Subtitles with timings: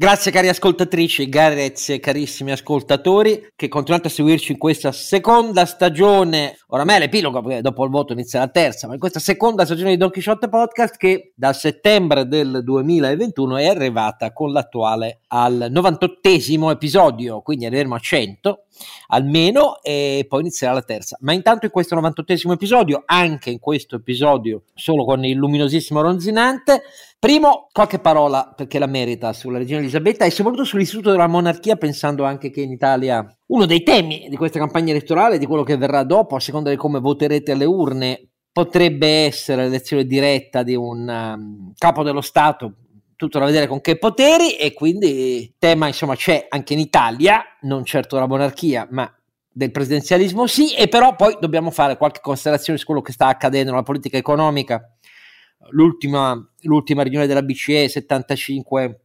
[0.00, 6.96] Grazie cari ascoltatrici, grazie carissimi ascoltatori che continuate a seguirci in questa seconda stagione, oramai
[6.96, 9.98] è l'epilogo perché dopo il voto inizia la terza, ma in questa seconda stagione di
[9.98, 17.42] Don Quixote Podcast che da settembre del 2021 è arrivata con l'attuale al 98 episodio,
[17.42, 18.64] quindi arriveremo a 100
[19.08, 21.16] almeno e poi inizierà la terza.
[21.20, 26.82] Ma intanto in questo 98 episodio, anche in questo episodio solo con il luminosissimo Ronzinante,
[27.18, 32.24] primo qualche parola perché la merita sulla regina Elisabetta e soprattutto sull'istituto della monarchia pensando
[32.24, 36.02] anche che in Italia uno dei temi di questa campagna elettorale, di quello che verrà
[36.04, 41.72] dopo, a seconda di come voterete alle urne, potrebbe essere l'elezione diretta di un um,
[41.76, 42.74] capo dello Stato,
[43.20, 47.84] tutto da vedere con che poteri e quindi tema insomma c'è anche in Italia, non
[47.84, 49.14] certo la monarchia, ma
[49.52, 53.72] del presidenzialismo sì, e però poi dobbiamo fare qualche considerazione su quello che sta accadendo
[53.72, 54.90] nella politica economica.
[55.72, 59.00] L'ultima, l'ultima riunione della BCE, 75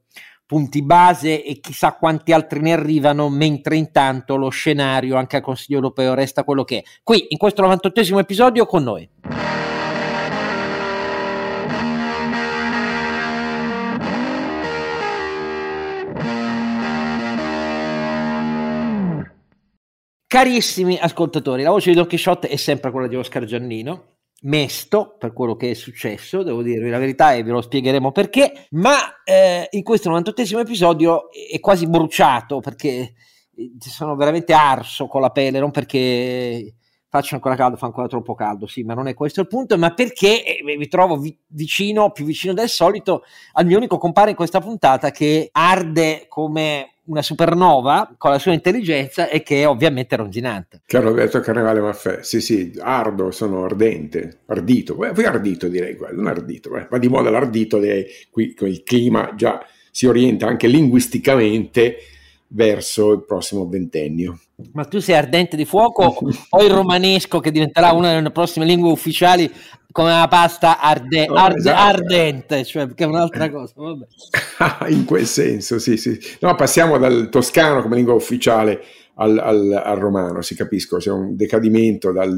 [0.46, 5.80] punti base e chissà quanti altri ne arrivano, mentre intanto lo scenario anche al Consiglio
[5.80, 6.84] europeo resta quello che è.
[7.04, 9.10] Qui in questo 98 episodio con noi.
[20.36, 25.32] Carissimi ascoltatori, la voce di Don Quixote è sempre quella di Oscar Giannino, mesto per
[25.32, 29.66] quello che è successo, devo dirvi la verità e ve lo spiegheremo perché, ma eh,
[29.72, 33.14] in questo 98 episodio è quasi bruciato perché
[33.56, 36.76] eh, sono veramente arso con la pelle, non perché
[37.08, 39.94] faccia ancora caldo, fa ancora troppo caldo, sì, ma non è questo il punto, ma
[39.94, 44.36] perché eh, vi trovo vi- vicino, più vicino del solito, al mio unico compare in
[44.36, 50.16] questa puntata che arde come una supernova con la sua intelligenza e che è ovviamente
[50.16, 50.82] ronzinante.
[50.86, 56.70] Caro Roberto Carnevale Maffè, sì sì, ardo, sono ardente, ardito, poi ardito direi, non ardito,
[56.90, 61.98] va di moda l'ardito, direi, qui con il clima già si orienta anche linguisticamente
[62.48, 64.40] verso il prossimo ventennio.
[64.74, 66.18] Ma tu sei ardente di fuoco
[66.50, 69.52] o il romanesco che diventerà una delle prossime lingue ufficiali
[69.92, 71.82] come la pasta arde, arde, esatto.
[71.82, 73.74] ardente, cioè che è un'altra cosa.
[74.90, 76.20] In quel senso, sì, sì.
[76.42, 78.82] No, passiamo dal toscano come lingua ufficiale
[79.16, 82.36] al, al, al romano, si capisco, c'è un decadimento dal,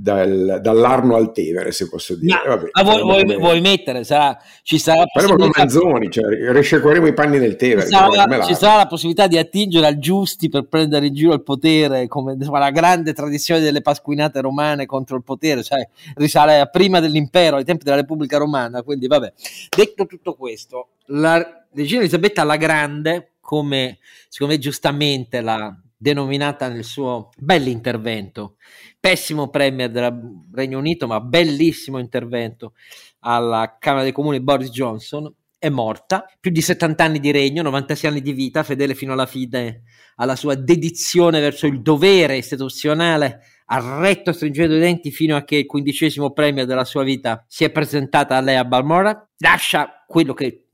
[0.00, 2.32] dal, dall'Arno al Tevere, se posso dire.
[2.32, 4.04] Ma, Vabbè, ma vuoi, vuoi, vuoi, mettere?
[4.04, 7.82] Sarà, ci sarà Faremo con Manzoni, cioè, risciacqueremo i panni del Tevere.
[7.82, 11.42] Ci sarà, ci sarà, la possibilità di attingere al giusti per prendere in giro il
[11.42, 17.00] potere, come la grande tradizione delle pasquinate romane contro il potere, cioè risale a prima
[17.00, 18.82] dell'impero, ai tempi della Repubblica Romana.
[18.82, 19.32] Quindi, vabbè,
[19.76, 23.98] detto tutto questo, la regina Elisabetta la Grande, come
[24.28, 28.56] secondo me giustamente l'ha denominata nel suo bell'intervento.
[28.98, 32.74] Pessimo premier del Regno Unito, ma bellissimo intervento
[33.20, 38.10] alla Camera dei Comuni Boris Johnson, è morta, più di 70 anni di regno, 96
[38.10, 39.82] anni di vita, fedele fino alla fine
[40.20, 45.56] alla sua dedizione verso il dovere istituzionale, ha retto stringendo i denti fino a che
[45.56, 50.32] il quindicesimo premio della sua vita si è presentata a lei a Balmora, lascia quello
[50.32, 50.67] che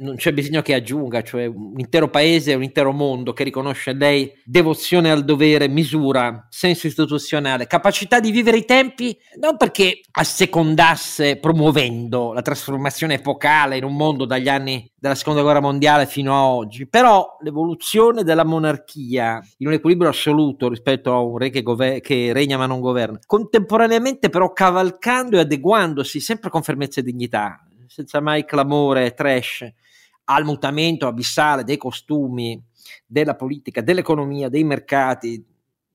[0.00, 4.32] non c'è bisogno che aggiunga, cioè un intero paese, un intero mondo che riconosce lei
[4.44, 12.32] devozione al dovere, misura, senso istituzionale, capacità di vivere i tempi, non perché assecondasse promuovendo
[12.32, 16.86] la trasformazione epocale in un mondo dagli anni della seconda guerra mondiale fino a oggi,
[16.86, 22.32] però l'evoluzione della monarchia in un equilibrio assoluto rispetto a un re che, gover- che
[22.32, 28.20] regna ma non governa, contemporaneamente però cavalcando e adeguandosi sempre con fermezza e dignità senza
[28.20, 29.68] mai clamore trash
[30.24, 32.62] al mutamento abissale dei costumi,
[33.04, 35.44] della politica, dell'economia, dei mercati,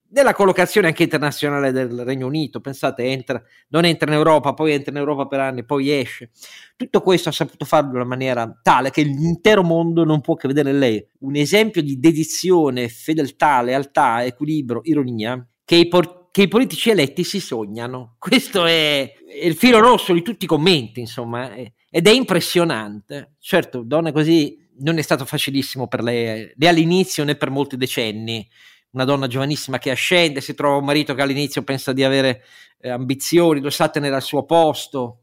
[0.05, 2.59] della collocazione anche internazionale del Regno Unito.
[2.59, 6.31] Pensate, entra, non entra in Europa, poi entra in Europa per anni, poi esce.
[6.75, 10.49] Tutto questo ha saputo farlo in una maniera tale che l'intero mondo non può che
[10.49, 16.47] vedere lei un esempio di dedizione, fedeltà, lealtà, equilibrio, ironia che i portieri che i
[16.49, 18.17] politici eletti si sognano.
[18.19, 19.09] Questo è,
[19.41, 23.35] il filo rosso di tutti i commenti, insomma, è, ed è impressionante.
[23.39, 28.45] Certo, donne così non è stato facilissimo per lei, né all'inizio né per molti decenni.
[28.89, 32.43] Una donna giovanissima che ascende, si trova un marito che all'inizio pensa di avere
[32.81, 35.21] eh, ambizioni, lo sa tenere al suo posto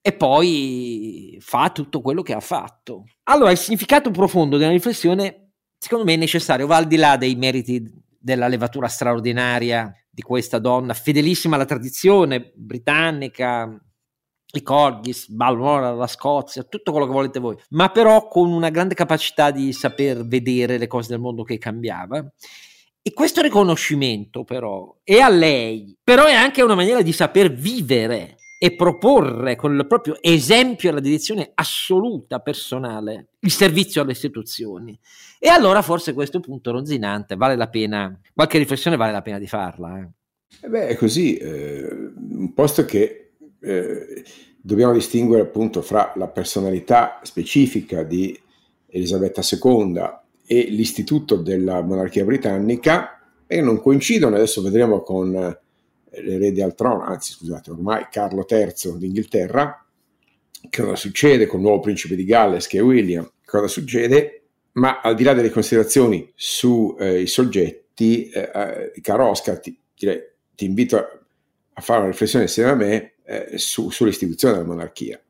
[0.00, 3.04] e poi fa tutto quello che ha fatto.
[3.24, 7.34] Allora, il significato profondo della riflessione, secondo me, è necessario, va al di là dei
[7.34, 7.84] meriti
[8.18, 13.78] della levatura straordinaria di questa donna, fedelissima alla tradizione britannica,
[14.58, 18.94] i Corgis, Balmoral, la Scozia, tutto quello che volete voi, ma però con una grande
[18.94, 22.24] capacità di saper vedere le cose del mondo che cambiava.
[23.06, 28.36] E questo riconoscimento però è a lei, però è anche una maniera di saper vivere
[28.58, 34.98] e proporre con il proprio esempio e la dedizione assoluta personale il servizio alle istituzioni.
[35.38, 39.46] E allora forse questo punto ronzinante vale la pena, qualche riflessione vale la pena di
[39.46, 39.98] farla.
[39.98, 40.08] Eh.
[40.62, 43.23] Eh beh, è così, eh, un posto che
[43.64, 44.24] eh,
[44.60, 48.38] dobbiamo distinguere appunto fra la personalità specifica di
[48.86, 55.30] Elisabetta II e l'istituto della monarchia britannica e non coincidono, adesso vedremo con
[56.10, 59.84] l'erede al trono, anzi scusate, ormai Carlo III d'Inghilterra,
[60.70, 65.14] cosa succede con il nuovo principe di Galles che è William, cosa succede, ma al
[65.14, 71.80] di là delle considerazioni sui eh, soggetti, eh, eh, caro Oscar, ti, ti invito a,
[71.80, 75.20] fare una riflessione insieme a me eh, su, sull'istituzione della monarchia.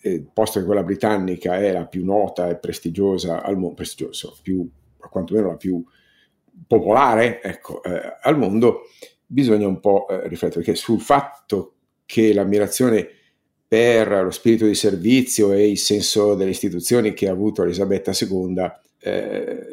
[0.00, 4.68] Eh, posto che quella britannica è la più nota e prestigiosa al mondo, prestigioso, più,
[4.98, 5.84] quantomeno la più
[6.66, 8.82] popolare ecco, eh, al mondo,
[9.26, 13.08] bisogna un po' eh, riflettere perché sul fatto che l'ammirazione
[13.68, 18.72] per lo spirito di servizio e il senso delle istituzioni che ha avuto Elisabetta II,
[19.00, 19.66] eh,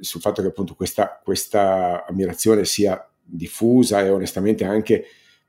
[0.00, 5.04] sul fatto che appunto questa, questa, ammirazione sia diffusa e onestamente anche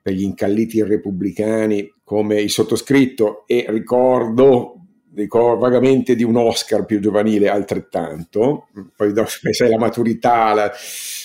[0.06, 4.76] per gli incalliti repubblicani come il sottoscritto e ricordo,
[5.16, 9.14] ricordo vagamente di un Oscar più giovanile altrettanto, poi
[9.52, 10.72] sai la maturità, la,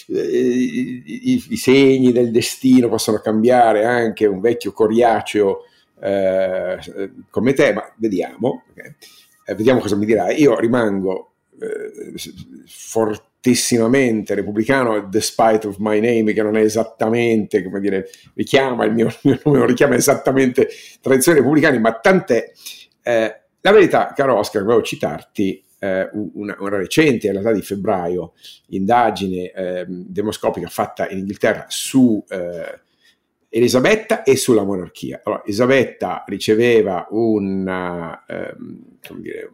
[0.07, 5.59] i, i, i, segni del destino possono cambiare anche un vecchio coriaceo
[6.01, 6.79] eh,
[7.29, 8.63] come te, ma vediamo,
[9.45, 10.41] eh, vediamo cosa mi dirai.
[10.41, 12.15] Io rimango eh,
[13.41, 19.07] fortissimamente repubblicano, despite of my name, che non è esattamente, come dire, richiama il mio,
[19.07, 20.69] il mio nome, non richiama esattamente
[21.01, 22.53] tradizioni repubblicane, ma tant'è.
[23.03, 28.35] Eh, la verità, caro Oscar, volevo citarti eh, una, una, recente, in realtà di febbraio,
[28.69, 32.81] indagine eh, demoscopica fatta in Inghilterra su eh,
[33.49, 35.23] Elisabetta e sulla monarchia.
[35.25, 39.53] Allora, Elisabetta riceveva una, ehm, dire,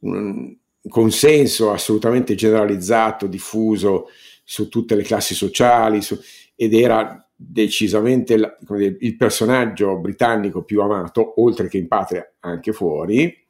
[0.00, 0.56] un
[0.88, 4.08] consenso assolutamente generalizzato, diffuso
[4.44, 6.18] su tutte le classi sociali su,
[6.54, 12.72] ed era decisamente la, dire, il personaggio britannico più amato, oltre che in patria, anche
[12.72, 13.40] fuori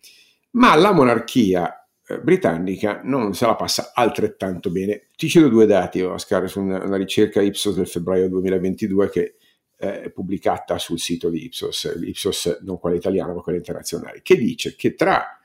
[0.52, 5.06] ma la monarchia eh, britannica non se la passa altrettanto bene.
[5.16, 9.34] Ti cedo due dati, Oscar, su una, una ricerca Ipsos del febbraio 2022 che
[9.76, 14.36] eh, è pubblicata sul sito di Ipsos, Ipsos non quella italiana ma quella internazionale, che
[14.36, 15.38] dice che tra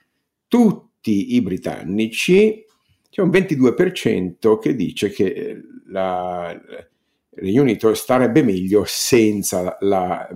[0.48, 2.66] tutti i britannici
[3.10, 6.88] c'è un 22% che dice che la, il
[7.30, 10.28] Regno Unito starebbe meglio senza la,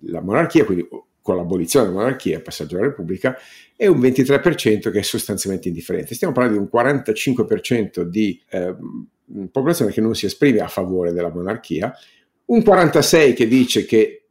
[0.00, 0.86] la monarchia, quindi
[1.22, 3.36] con l'abolizione della monarchia, il passaggio alla Repubblica,
[3.76, 6.14] e un 23% che è sostanzialmente indifferente.
[6.14, 8.74] Stiamo parlando di un 45% di eh,
[9.50, 11.94] popolazione che non si esprime a favore della monarchia,
[12.46, 14.24] un 46% che dice che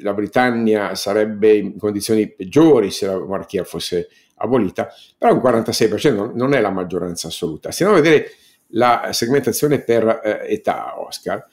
[0.00, 6.54] la Britannia sarebbe in condizioni peggiori se la monarchia fosse abolita, però un 46% non
[6.54, 7.70] è la maggioranza assoluta.
[7.70, 8.30] Se andiamo a vedere
[8.72, 11.44] la segmentazione per eh, età, Oscar,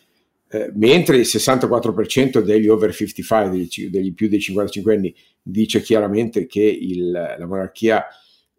[0.47, 6.45] eh, mentre il 64% degli over 55, degli, degli, più dei 55 anni, dice chiaramente
[6.45, 8.05] che il, la monarchia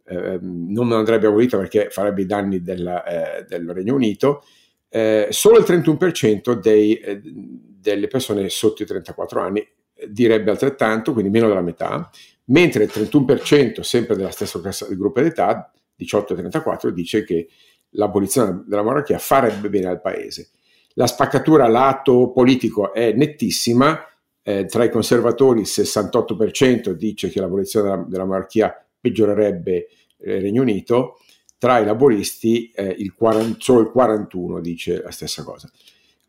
[0.04, 4.42] eh, non andrebbe abolita perché farebbe i danni della, eh, del Regno Unito,
[4.88, 9.66] eh, solo il 31% dei, eh, delle persone sotto i 34 anni
[10.08, 12.10] direbbe altrettanto, quindi meno della metà,
[12.46, 17.48] mentre il 31% sempre della stessa classe gruppo d'età, 18 34, dice che
[17.90, 20.50] l'abolizione della monarchia farebbe bene al paese.
[20.94, 24.06] La spaccatura lato politico è nettissima,
[24.42, 29.88] eh, tra i conservatori il 68% dice che l'abolizione della, della monarchia peggiorerebbe
[30.18, 31.18] eh, il Regno Unito,
[31.58, 35.70] tra i laboristi eh, il 40, solo il 41% dice la stessa cosa.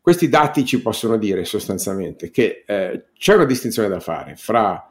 [0.00, 4.87] Questi dati ci possono dire sostanzialmente che eh, c'è una distinzione da fare fra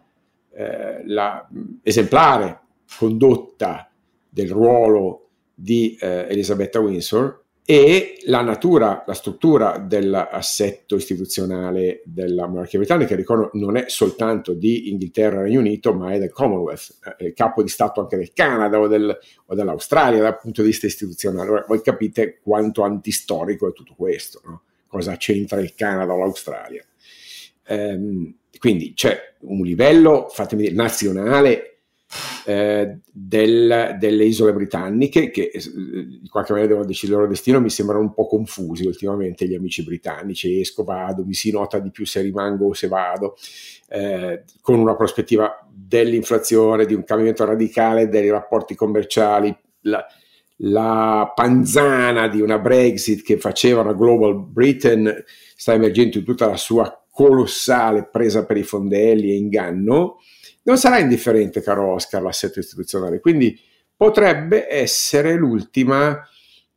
[0.57, 1.47] eh, la
[1.83, 2.61] esemplare
[2.97, 3.91] condotta
[4.27, 12.79] del ruolo di eh, Elisabetta Windsor e la natura, la struttura dell'assetto istituzionale della monarchia
[12.79, 17.25] britannica, ricordo, non è soltanto di Inghilterra e Regno Unito, ma è del Commonwealth, è
[17.25, 20.87] il capo di Stato anche del Canada o, del, o, dell'Australia dal punto di vista
[20.87, 21.49] istituzionale.
[21.49, 24.61] Ora, voi capite quanto antistorico è tutto questo, no?
[24.87, 26.83] cosa c'entra il Canada o l'Australia.
[27.67, 31.77] Ehm, quindi c'è un livello, fatemi dire, nazionale
[32.45, 37.59] eh, del, delle isole britanniche che eh, in qualche maniera devono decidere il loro destino.
[37.59, 40.59] Mi sembrano un po' confusi ultimamente gli amici britannici.
[40.59, 43.35] Esco, vado, mi si nota di più se rimango o se vado
[43.89, 50.05] eh, con una prospettiva dell'inflazione di un cambiamento radicale dei rapporti commerciali la,
[50.57, 55.23] la panzana di una Brexit che faceva una Global Britain
[55.55, 60.19] sta emergendo in tutta la sua colossale presa per i fondelli e inganno,
[60.65, 63.19] non sarà indifferente, caro Oscar, l'assetto istituzionale.
[63.19, 63.59] Quindi
[63.95, 66.21] potrebbe essere l'ultima,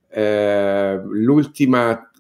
[0.09, 2.11] eh, l'ultima,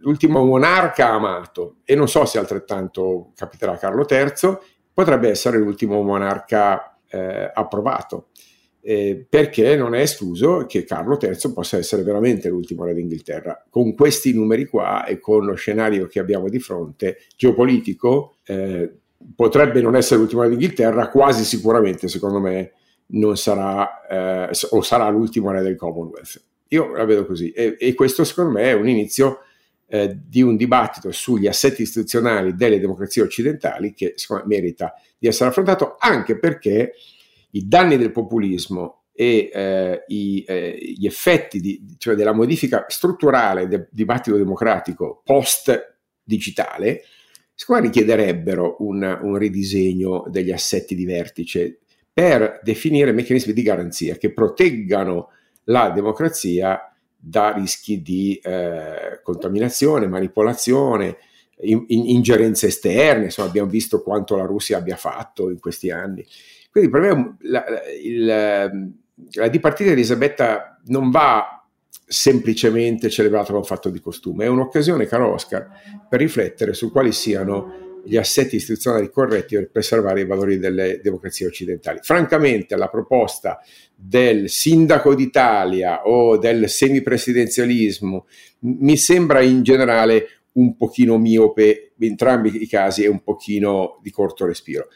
[0.00, 4.58] l'ultimo monarca amato, e non so se altrettanto capiterà Carlo III,
[4.92, 8.30] potrebbe essere l'ultimo monarca eh, approvato.
[8.80, 13.66] Eh, perché non è escluso che Carlo III possa essere veramente l'ultimo re d'Inghilterra.
[13.68, 18.90] Con questi numeri qua e con lo scenario che abbiamo di fronte geopolitico, eh,
[19.34, 22.72] potrebbe non essere l'ultimo re d'Inghilterra, quasi sicuramente, secondo me,
[23.10, 26.42] non sarà eh, o sarà l'ultimo re del Commonwealth.
[26.68, 29.40] Io la vedo così e, e questo secondo me è un inizio
[29.86, 35.26] eh, di un dibattito sugli assetti istituzionali delle democrazie occidentali che secondo me merita di
[35.28, 36.92] essere affrontato anche perché
[37.50, 43.66] i danni del populismo e eh, i, eh, gli effetti di, cioè della modifica strutturale
[43.66, 47.02] del dibattito democratico post digitale
[47.52, 51.80] secondo me richiederebbero un, un ridisegno degli assetti di vertice
[52.12, 55.30] per definire meccanismi di garanzia che proteggano
[55.64, 56.80] la democrazia
[57.16, 61.16] da rischi di eh, contaminazione, manipolazione,
[61.62, 63.24] in, in, ingerenze esterne.
[63.24, 66.24] Insomma, abbiamo visto quanto la Russia abbia fatto in questi anni.
[66.70, 67.64] Quindi per me la,
[68.18, 68.70] la,
[69.32, 71.64] la dipartita di Elisabetta non va
[72.06, 75.68] semplicemente celebrata come un fatto di costume, è un'occasione, caro Oscar,
[76.08, 81.46] per riflettere su quali siano gli assetti istituzionali corretti per preservare i valori delle democrazie
[81.46, 81.98] occidentali.
[82.02, 83.60] Francamente, la proposta
[83.94, 88.26] del sindaco d'Italia o del semipresidenzialismo
[88.60, 94.10] mi sembra in generale un pochino miope, in entrambi i casi è un pochino di
[94.10, 94.88] corto respiro.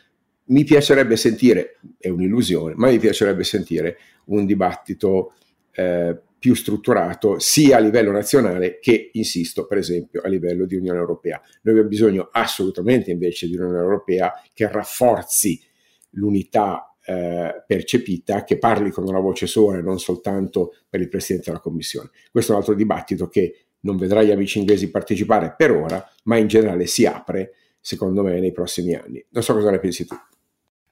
[0.44, 5.34] Mi piacerebbe sentire, è un'illusione, ma mi piacerebbe sentire un dibattito
[5.72, 10.98] eh, più strutturato sia a livello nazionale che, insisto, per esempio a livello di Unione
[10.98, 11.40] Europea.
[11.62, 15.62] Noi abbiamo bisogno assolutamente invece di un'Unione Europea che rafforzi
[16.10, 21.50] l'unità eh, percepita, che parli con una voce sola e non soltanto per il Presidente
[21.50, 22.10] della Commissione.
[22.30, 26.36] Questo è un altro dibattito che non vedrà gli amici inglesi partecipare per ora, ma
[26.36, 29.22] in generale si apre, secondo me, nei prossimi anni.
[29.28, 30.16] Non so cosa ne pensi tu.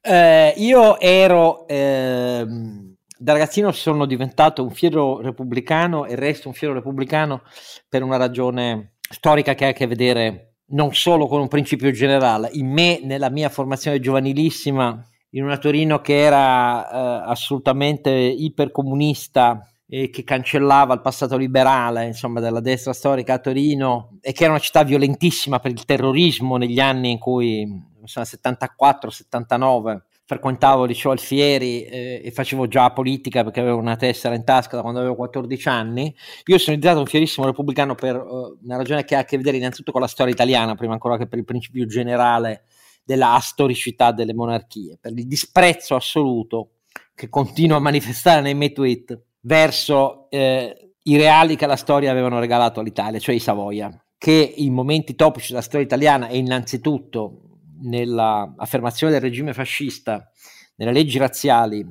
[0.02, 1.66] Eh, io ero...
[1.66, 2.88] Ehm
[3.20, 7.42] da ragazzino sono diventato un fiero repubblicano e resto un fiero repubblicano
[7.86, 12.48] per una ragione storica che ha a che vedere non solo con un principio generale.
[12.52, 20.08] In me, nella mia formazione giovanilissima, in una Torino che era eh, assolutamente ipercomunista e
[20.08, 24.60] che cancellava il passato liberale, insomma, della destra storica a Torino e che era una
[24.60, 27.62] città violentissima per il terrorismo negli anni in cui,
[28.00, 34.44] insomma, 74-79, frequentavo liceo Alfieri eh, e facevo già politica perché avevo una tessera in
[34.44, 36.14] tasca da quando avevo 14 anni.
[36.44, 39.56] Io sono diventato un fierissimo repubblicano per uh, una ragione che ha a che vedere
[39.56, 42.66] innanzitutto con la storia italiana, prima ancora che per il principio generale
[43.02, 46.74] della astoricità delle monarchie, per il disprezzo assoluto
[47.12, 52.38] che continuo a manifestare nei miei tweet verso eh, i reali che la storia avevano
[52.38, 59.12] regalato all'Italia, cioè i Savoia, che in momenti topici della storia italiana e innanzitutto nell'affermazione
[59.12, 60.30] del regime fascista,
[60.76, 61.84] nelle leggi razziali,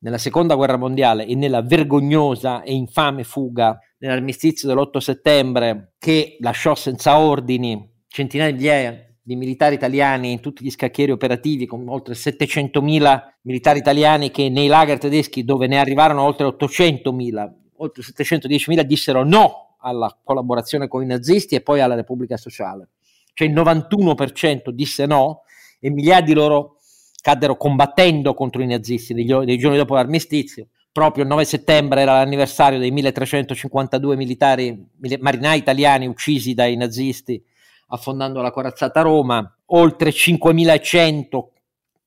[0.00, 6.74] nella seconda guerra mondiale e nella vergognosa e infame fuga nell'armistizio dell'8 settembre che lasciò
[6.74, 12.14] senza ordini centinaia di migliaia di militari italiani in tutti gli scacchieri operativi, con oltre
[12.14, 19.24] 700.000 militari italiani che nei lager tedeschi, dove ne arrivarono oltre 800.000, oltre 710.000, dissero
[19.24, 22.88] no alla collaborazione con i nazisti e poi alla Repubblica Sociale
[23.34, 25.42] cioè il 91% disse no
[25.80, 26.76] e migliaia di loro
[27.20, 30.68] caddero combattendo contro i nazisti dei giorni dopo l'armistizio.
[30.90, 34.86] Proprio il 9 settembre era l'anniversario dei 1352 militari,
[35.20, 37.42] marinai italiani uccisi dai nazisti
[37.92, 41.52] affondando la corazzata Roma, oltre 5100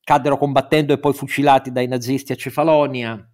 [0.04, 3.28] caddero combattendo e poi fucilati dai nazisti a Cefalonia,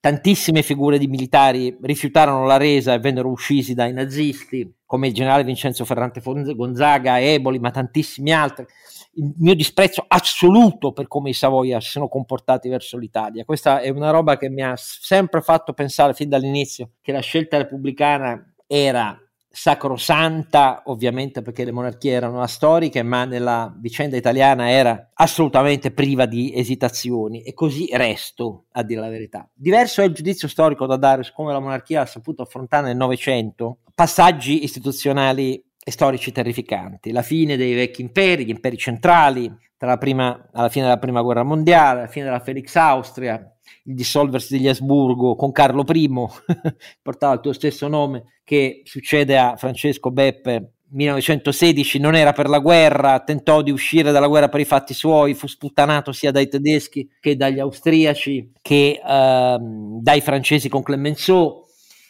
[0.00, 5.44] tantissime figure di militari rifiutarono la resa e vennero uccisi dai nazisti, come il generale
[5.44, 8.66] Vincenzo Ferrante Gonzaga, Eboli, ma tantissimi altri.
[9.14, 13.44] Il mio disprezzo assoluto per come i Savoia si sono comportati verso l'Italia.
[13.44, 17.56] Questa è una roba che mi ha sempre fatto pensare fin dall'inizio che la scelta
[17.56, 19.18] repubblicana era
[19.60, 26.52] sacrosanta, ovviamente perché le monarchie erano astoriche, ma nella vicenda italiana era assolutamente priva di
[26.54, 29.48] esitazioni e così resto, a dire la verità.
[29.52, 32.96] Diverso è il giudizio storico da dare su come la monarchia ha saputo affrontare nel
[32.96, 39.88] Novecento passaggi istituzionali e storici terrificanti, la fine dei vecchi imperi, gli imperi centrali, tra
[39.88, 44.56] la prima, alla fine della prima guerra mondiale, la fine della Felix Austria, il dissolversi
[44.56, 46.10] degli Asburgo con Carlo I,
[47.02, 52.60] portava il tuo stesso nome, che succede a Francesco Beppe 1916 non era per la
[52.60, 57.08] guerra, tentò di uscire dalla guerra per i fatti suoi, fu sputtanato sia dai tedeschi
[57.20, 61.66] che dagli austriaci che ehm, dai francesi con Clemenceau,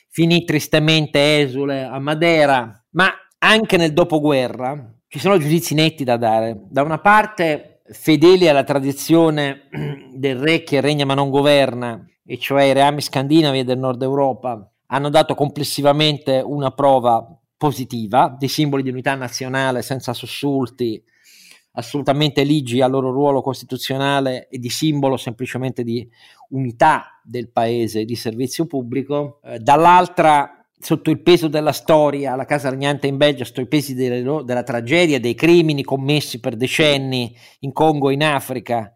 [0.08, 6.60] finì tristemente esule a Madera, ma anche nel dopoguerra ci sono giudizi netti da dare.
[6.68, 9.68] Da una parte fedeli alla tradizione
[10.14, 14.70] del re che regna ma non governa, e cioè i reami scandinavi del nord Europa,
[14.86, 17.26] hanno dato complessivamente una prova
[17.56, 21.02] positiva dei simboli di unità nazionale senza sussulti,
[21.72, 26.08] assolutamente ligi al loro ruolo costituzionale e di simbolo semplicemente di
[26.50, 32.70] unità del paese di servizio pubblico, eh, dall'altra sotto il peso della storia, la casa
[32.70, 37.72] regnante in Belgio, sotto i pesi delle, della tragedia, dei crimini commessi per decenni in
[37.72, 38.92] Congo e in Africa,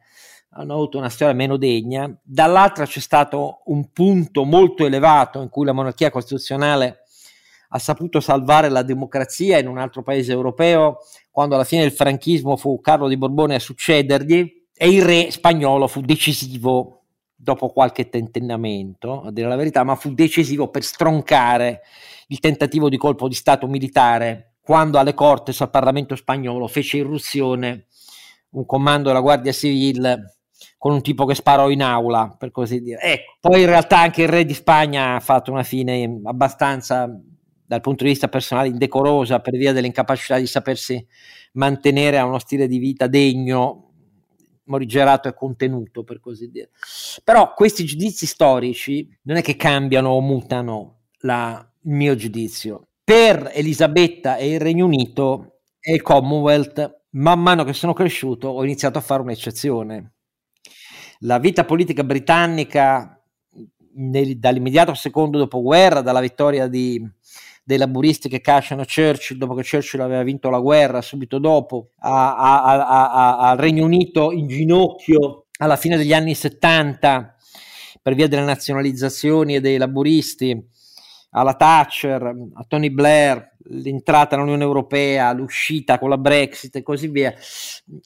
[0.51, 2.15] hanno avuto una storia meno degna.
[2.23, 6.99] Dall'altra c'è stato un punto molto elevato in cui la monarchia costituzionale
[7.75, 10.99] ha saputo salvare la democrazia in un altro paese europeo,
[11.31, 15.87] quando alla fine del franchismo fu Carlo di Borbone a succedergli e il re spagnolo
[15.87, 17.02] fu decisivo
[17.43, 21.81] dopo qualche tentennamento, a dire la verità, ma fu decisivo per stroncare
[22.29, 27.87] il tentativo di colpo di Stato militare quando alle Cortes al Parlamento spagnolo fece irruzione
[28.51, 30.37] un comando della Guardia Civile
[30.79, 33.01] con un tipo che sparò in aula, per così dire.
[33.01, 37.11] Ecco, poi in realtà anche il re di Spagna ha fatto una fine abbastanza
[37.67, 41.05] dal punto di vista personale indecorosa per via dell'incapacità di sapersi
[41.55, 43.92] mantenere a uno stile di vita degno,
[44.65, 46.71] morigerato e contenuto, per così dire.
[47.25, 52.89] Però questi giudizi storici non è che cambiano o mutano la, il mio giudizio.
[53.05, 58.63] Per Elisabetta e il Regno Unito e il Commonwealth, man mano che sono cresciuto, ho
[58.65, 60.13] iniziato a fare un'eccezione.
[61.21, 63.21] La vita politica britannica
[63.95, 67.05] nel, dall'immediato secondo dopoguerra, dalla vittoria di,
[67.65, 73.57] dei laburisti che cacciano Churchill dopo che Churchill aveva vinto la guerra subito dopo, al
[73.57, 77.37] Regno Unito in ginocchio alla fine degli anni 70
[78.03, 80.61] per via delle nazionalizzazioni e dei laburisti,
[81.31, 87.33] alla Thatcher, a Tony Blair, l'entrata nell'Unione Europea, l'uscita con la Brexit e così via,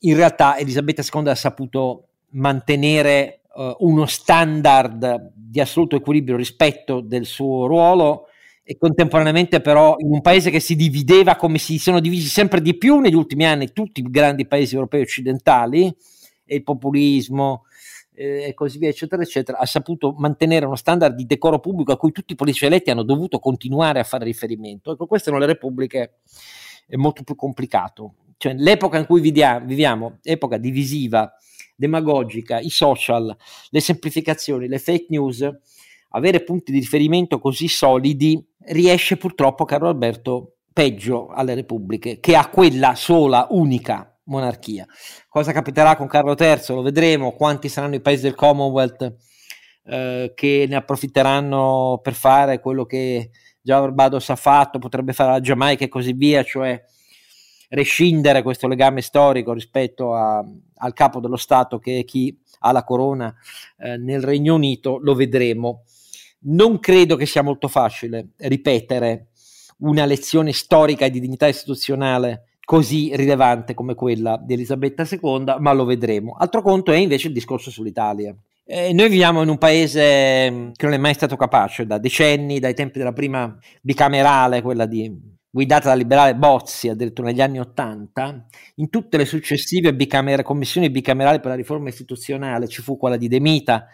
[0.01, 7.25] in realtà Elisabetta II ha saputo mantenere uh, uno standard di assoluto equilibrio rispetto del
[7.25, 8.27] suo ruolo
[8.69, 12.77] e contemporaneamente però in un paese che si divideva come si sono divisi sempre di
[12.77, 15.87] più negli ultimi anni tutti i grandi paesi europei occidentali
[16.45, 17.67] e il populismo
[18.13, 21.97] eh, e così via eccetera eccetera ha saputo mantenere uno standard di decoro pubblico a
[21.97, 24.91] cui tutti i politici eletti hanno dovuto continuare a fare riferimento.
[24.91, 26.15] Ecco queste sono le repubbliche
[26.89, 28.15] è molto più complicato.
[28.37, 31.33] Cioè l'epoca in cui viviamo, viviamo epoca divisiva
[31.77, 33.37] demagogica i social
[33.71, 35.49] le semplificazioni le fake news
[36.17, 42.49] avere punti di riferimento così solidi riesce purtroppo, caro Alberto, peggio alle repubbliche che a
[42.49, 44.87] quella sola, unica monarchia.
[45.29, 46.75] Cosa capiterà con Carlo III?
[46.75, 49.15] Lo vedremo, quanti saranno i paesi del Commonwealth
[49.85, 55.41] eh, che ne approfitteranno per fare quello che già Barbados ha fatto, potrebbe fare la
[55.41, 56.83] Giamaica e così via, cioè
[57.69, 60.45] rescindere questo legame storico rispetto a,
[60.77, 63.35] al capo dello Stato che è chi ha la corona
[63.79, 65.83] eh, nel Regno Unito, lo vedremo.
[66.47, 69.29] Non credo che sia molto facile ripetere
[69.79, 75.85] una lezione storica di dignità istituzionale così rilevante come quella di Elisabetta II, ma lo
[75.85, 76.35] vedremo.
[76.39, 78.35] Altro conto è invece il discorso sull'Italia.
[78.65, 82.59] Eh, noi viviamo in un paese mm, che non è mai stato capace da decenni,
[82.59, 85.09] dai tempi della prima bicamerale, quella di,
[85.49, 91.39] guidata dal liberale Bozzi addirittura negli anni Ottanta, in tutte le successive bicamer- commissioni bicamerali
[91.39, 93.87] per la riforma istituzionale ci fu quella di De Mita,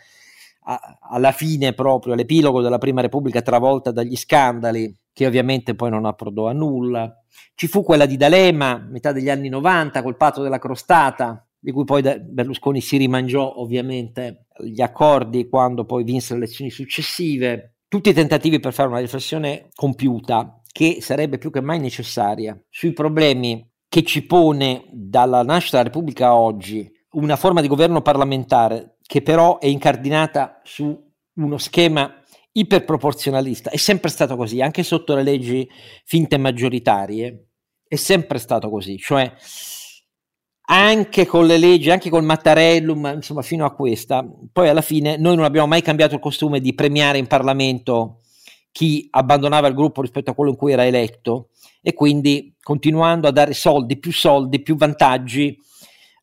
[0.65, 6.05] a, alla fine proprio, all'epilogo della Prima Repubblica travolta dagli scandali, che ovviamente poi non
[6.05, 7.15] approdò a nulla.
[7.55, 11.85] Ci fu quella di D'Alema, metà degli anni 90, col patto della crostata, di cui
[11.85, 17.77] poi Berlusconi si rimangiò ovviamente gli accordi quando poi vinse le elezioni successive.
[17.89, 22.93] Tutti i tentativi per fare una riflessione compiuta, che sarebbe più che mai necessaria, sui
[22.93, 29.21] problemi che ci pone dalla nascita della Repubblica oggi una forma di governo parlamentare che
[29.21, 30.99] però è incardinata su
[31.35, 32.11] uno schema
[32.53, 33.69] iperproporzionalista.
[33.69, 35.69] È sempre stato così, anche sotto le leggi
[36.07, 37.49] finte maggioritarie,
[37.87, 39.31] è sempre stato così, cioè
[40.65, 45.37] anche con le leggi, anche col Mattarellum, insomma fino a questa, poi alla fine noi
[45.37, 48.23] non abbiamo mai cambiato il costume di premiare in Parlamento
[48.71, 51.51] chi abbandonava il gruppo rispetto a quello in cui era eletto
[51.83, 55.49] e quindi continuando a dare soldi, più soldi, più vantaggi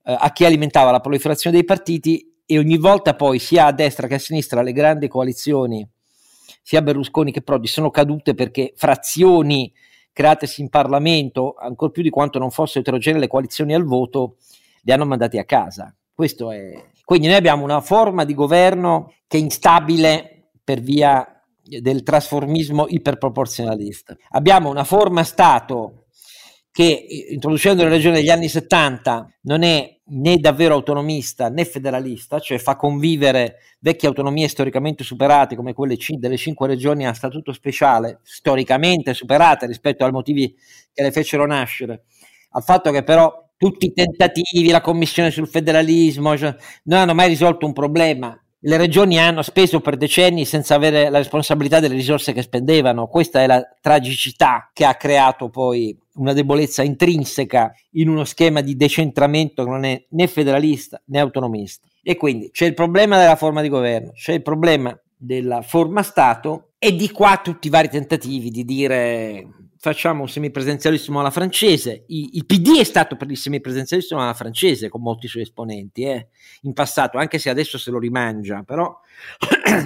[0.06, 4.08] eh, a chi alimentava la proliferazione dei partiti e ogni volta poi sia a destra
[4.08, 5.88] che a sinistra le grandi coalizioni,
[6.64, 9.72] sia Berlusconi che Prodi, sono cadute perché frazioni
[10.12, 14.38] createsi in Parlamento, ancor più di quanto non fossero eterogenee le coalizioni al voto,
[14.82, 15.96] li hanno mandati a casa.
[16.12, 16.72] Questo è...
[17.06, 24.18] Quindi noi abbiamo una forma di governo che è instabile per via del trasformismo iperproporzionalista.
[24.30, 26.06] Abbiamo una forma Stato
[26.72, 32.58] che introducendo le regioni negli anni 70 non è né davvero autonomista né federalista, cioè
[32.58, 39.14] fa convivere vecchie autonomie storicamente superate come quelle delle cinque regioni a statuto speciale, storicamente
[39.14, 40.56] superate rispetto ai motivi
[40.94, 42.04] che le fecero nascere,
[42.52, 47.28] al fatto che però tutti i tentativi, la commissione sul federalismo, cioè, non hanno mai
[47.28, 48.42] risolto un problema.
[48.62, 53.08] Le regioni hanno speso per decenni senza avere la responsabilità delle risorse che spendevano.
[53.08, 58.76] Questa è la tragicità che ha creato poi una debolezza intrinseca in uno schema di
[58.76, 61.88] decentramento che non è né federalista né autonomista.
[62.04, 66.72] E quindi c'è il problema della forma di governo, c'è il problema della forma Stato
[66.78, 69.48] e di qua tutti i vari tentativi di dire
[69.80, 72.04] facciamo un semipresidenzialismo alla francese.
[72.08, 76.28] I, il PD è stato per il semipresidenzialismo alla francese con molti suoi esponenti eh,
[76.62, 78.94] in passato, anche se adesso se lo rimangia, però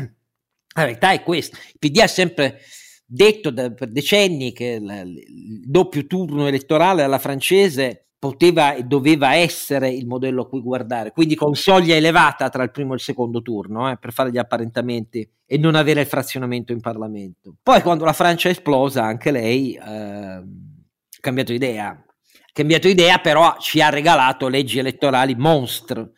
[0.75, 1.57] la verità è questa.
[1.57, 2.59] Il PD ha sempre
[3.05, 9.35] detto da, per decenni che il, il doppio turno elettorale alla francese poteva e doveva
[9.35, 13.01] essere il modello a cui guardare, quindi con soglia elevata tra il primo e il
[13.01, 17.55] secondo turno, eh, per fare gli apparentamenti e non avere il frazionamento in Parlamento.
[17.61, 20.43] Poi quando la Francia è esplosa, anche lei eh, ha
[21.19, 22.01] cambiato idea,
[22.53, 26.11] cambiato idea, però ci ha regalato leggi elettorali monstre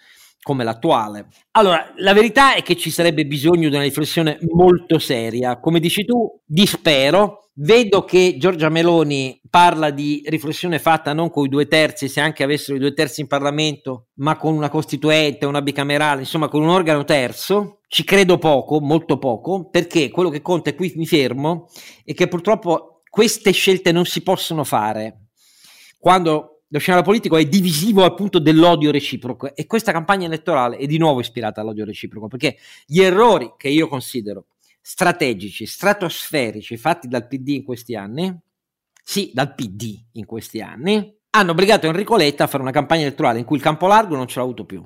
[0.45, 1.29] come l'attuale.
[1.53, 5.59] Allora, la verità è che ci sarebbe bisogno di una riflessione molto seria.
[5.59, 7.49] Come dici tu, dispero.
[7.55, 12.43] Vedo che Giorgia Meloni parla di riflessione fatta non con i due terzi, se anche
[12.43, 16.69] avessero i due terzi in Parlamento, ma con una costituente, una bicamerale, insomma con un
[16.69, 17.79] organo terzo.
[17.87, 21.69] Ci credo poco, molto poco, perché quello che conta, e qui mi fermo,
[22.03, 25.21] è che purtroppo queste scelte non si possono fare
[25.97, 30.85] quando lo scenario politico è divisivo al punto dell'odio reciproco e questa campagna elettorale è
[30.85, 34.47] di nuovo ispirata all'odio reciproco perché gli errori che io considero
[34.81, 38.35] strategici, stratosferici fatti dal PD in questi anni,
[39.03, 43.39] sì, dal PD in questi anni, hanno obbligato Enrico Letta a fare una campagna elettorale
[43.39, 44.83] in cui il campo largo non ce l'ha avuto più.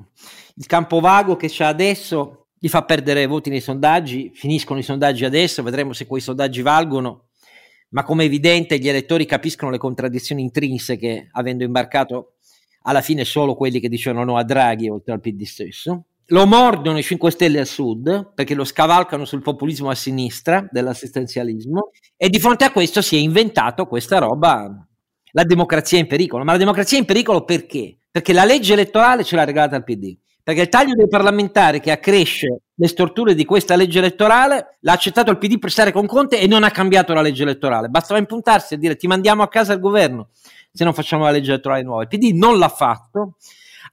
[0.55, 5.23] Il campo vago che c'è adesso gli fa perdere voti nei sondaggi, finiscono i sondaggi
[5.25, 7.28] adesso, vedremo se quei sondaggi valgono
[7.89, 12.33] ma come evidente gli elettori capiscono le contraddizioni intrinseche avendo imbarcato
[12.83, 16.05] alla fine solo quelli che dicevano no a Draghi oltre al PD stesso.
[16.31, 21.89] Lo mordono i 5 Stelle al sud perché lo scavalcano sul populismo a sinistra dell'assistenzialismo
[22.15, 24.87] e di fronte a questo si è inventato questa roba,
[25.31, 26.43] la democrazia in pericolo.
[26.43, 27.97] Ma la democrazia in pericolo perché?
[28.11, 30.15] Perché la legge elettorale ce l'ha regalata al PD.
[30.43, 35.31] Perché il taglio dei parlamentari che accresce le storture di questa legge elettorale l'ha accettato
[35.31, 37.89] il PD per stare con Conte e non ha cambiato la legge elettorale.
[37.89, 40.29] Bastava impuntarsi e dire ti mandiamo a casa il governo
[40.71, 42.03] se non facciamo la legge elettorale nuova.
[42.03, 43.35] Il PD non l'ha fatto,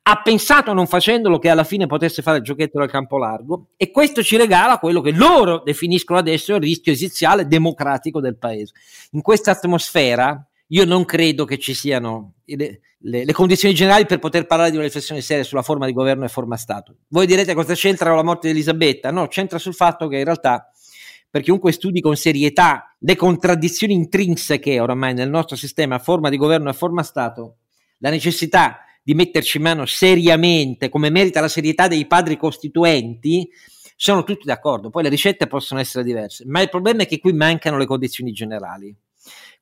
[0.02, 3.90] ha pensato non facendolo che alla fine potesse fare il giochetto del campo largo e
[3.90, 8.72] questo ci regala quello che loro definiscono adesso il rischio esiziale democratico del paese.
[9.12, 14.18] In questa atmosfera io non credo che ci siano le, le, le, condizioni generali per
[14.18, 16.96] poter parlare di una riflessione seria sulla forma di governo e forma Stato.
[17.08, 19.10] Voi direte cosa c'entra con la morte di Elisabetta?
[19.10, 20.70] No, c'entra sul fatto che in realtà
[21.30, 26.70] per chiunque studi con serietà le contraddizioni intrinseche oramai nel nostro sistema forma di governo
[26.70, 27.58] e forma Stato,
[27.98, 33.48] la necessità di metterci in mano seriamente, come merita la serietà dei padri costituenti,
[33.94, 34.90] sono tutti d'accordo.
[34.90, 38.32] Poi le ricette possono essere diverse, ma il problema è che qui mancano le condizioni
[38.32, 38.94] generali.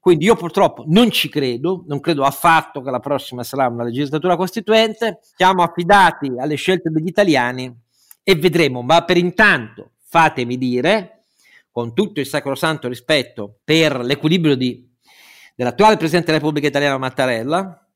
[0.04, 4.36] Quindi io purtroppo non ci credo, non credo affatto che la prossima sarà una legislatura
[4.36, 7.74] costituente, siamo affidati alle scelte degli italiani
[8.22, 11.22] e vedremo, ma per intanto fatemi dire,
[11.70, 14.86] con tutto il sacrosanto rispetto per l'equilibrio di,
[15.54, 17.88] dell'attuale Presidente della Repubblica Italiana Mattarella,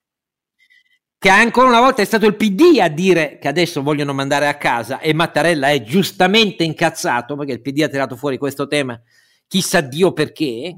[1.18, 4.56] che ancora una volta è stato il PD a dire che adesso vogliono mandare a
[4.56, 8.98] casa e Mattarella è giustamente incazzato perché il PD ha tirato fuori questo tema,
[9.46, 10.74] chissà Dio perché,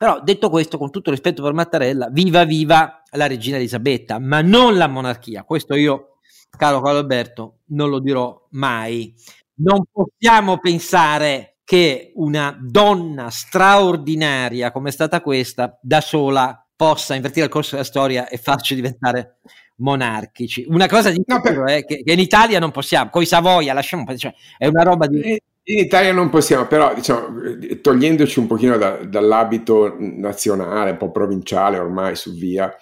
[0.00, 4.78] però detto questo, con tutto rispetto per Mattarella, viva viva la regina Elisabetta, ma non
[4.78, 5.44] la monarchia.
[5.44, 6.20] Questo io,
[6.56, 9.14] caro Carlo Alberto, non lo dirò mai.
[9.56, 17.44] Non possiamo pensare che una donna straordinaria come è stata questa, da sola, possa invertire
[17.44, 19.40] il corso della storia e farci diventare
[19.80, 20.64] monarchici.
[20.66, 21.58] Una cosa di no, per...
[21.64, 25.20] è che, che, in Italia non possiamo, coi Savoia lasciamo, cioè, è una roba di...
[25.20, 27.40] Eh, in Italia non possiamo, però diciamo,
[27.80, 32.74] togliendoci un pochino da, dall'abito nazionale, un po' provinciale ormai su via,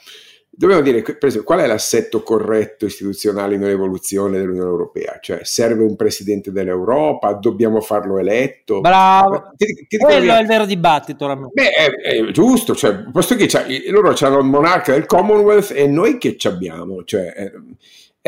[0.59, 5.19] dobbiamo dire, per esempio, qual è l'assetto corretto istituzionale in un'evoluzione dell'Unione Europea?
[5.21, 7.33] Cioè, serve un presidente dell'Europa?
[7.35, 8.81] Dobbiamo farlo eletto?
[8.81, 11.27] Bravo, ti, ti quello è il vero dibattito.
[11.53, 13.49] Beh, è, è, giusto, cioè, posto che
[13.91, 17.05] loro hanno il monarca del Commonwealth e noi che ci abbiamo?
[17.05, 17.53] Cioè,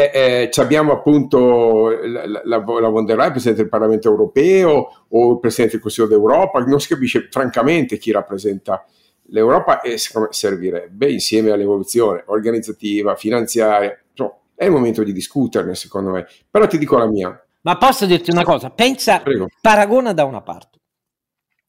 [0.00, 5.32] eh, eh, abbiamo appunto la, la, la von der Leyen, Presidente del Parlamento Europeo o
[5.32, 8.84] il Presidente del Consiglio d'Europa, non si capisce francamente chi rappresenta
[9.30, 16.26] l'Europa e servirebbe insieme all'evoluzione organizzativa, finanziaria, insomma, è il momento di discuterne secondo me,
[16.50, 17.44] però ti dico la mia.
[17.62, 19.48] Ma posso dirti una cosa, pensa, Prego.
[19.60, 20.78] paragona da una parte.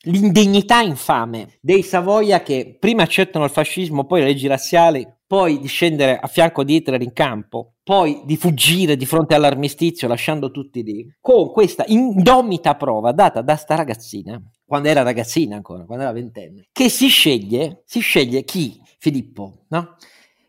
[0.06, 5.68] L'indegnità infame dei Savoia che prima accettano il fascismo, poi le leggi razziali, poi di
[5.68, 10.82] scendere a fianco di Hitler in campo, poi di fuggire di fronte all'armistizio lasciando tutti
[10.82, 16.14] lì, con questa indomita prova data da sta ragazzina, quando era ragazzina ancora, quando era
[16.14, 18.82] ventenne, che si sceglie, si sceglie chi?
[18.98, 19.98] Filippo, no?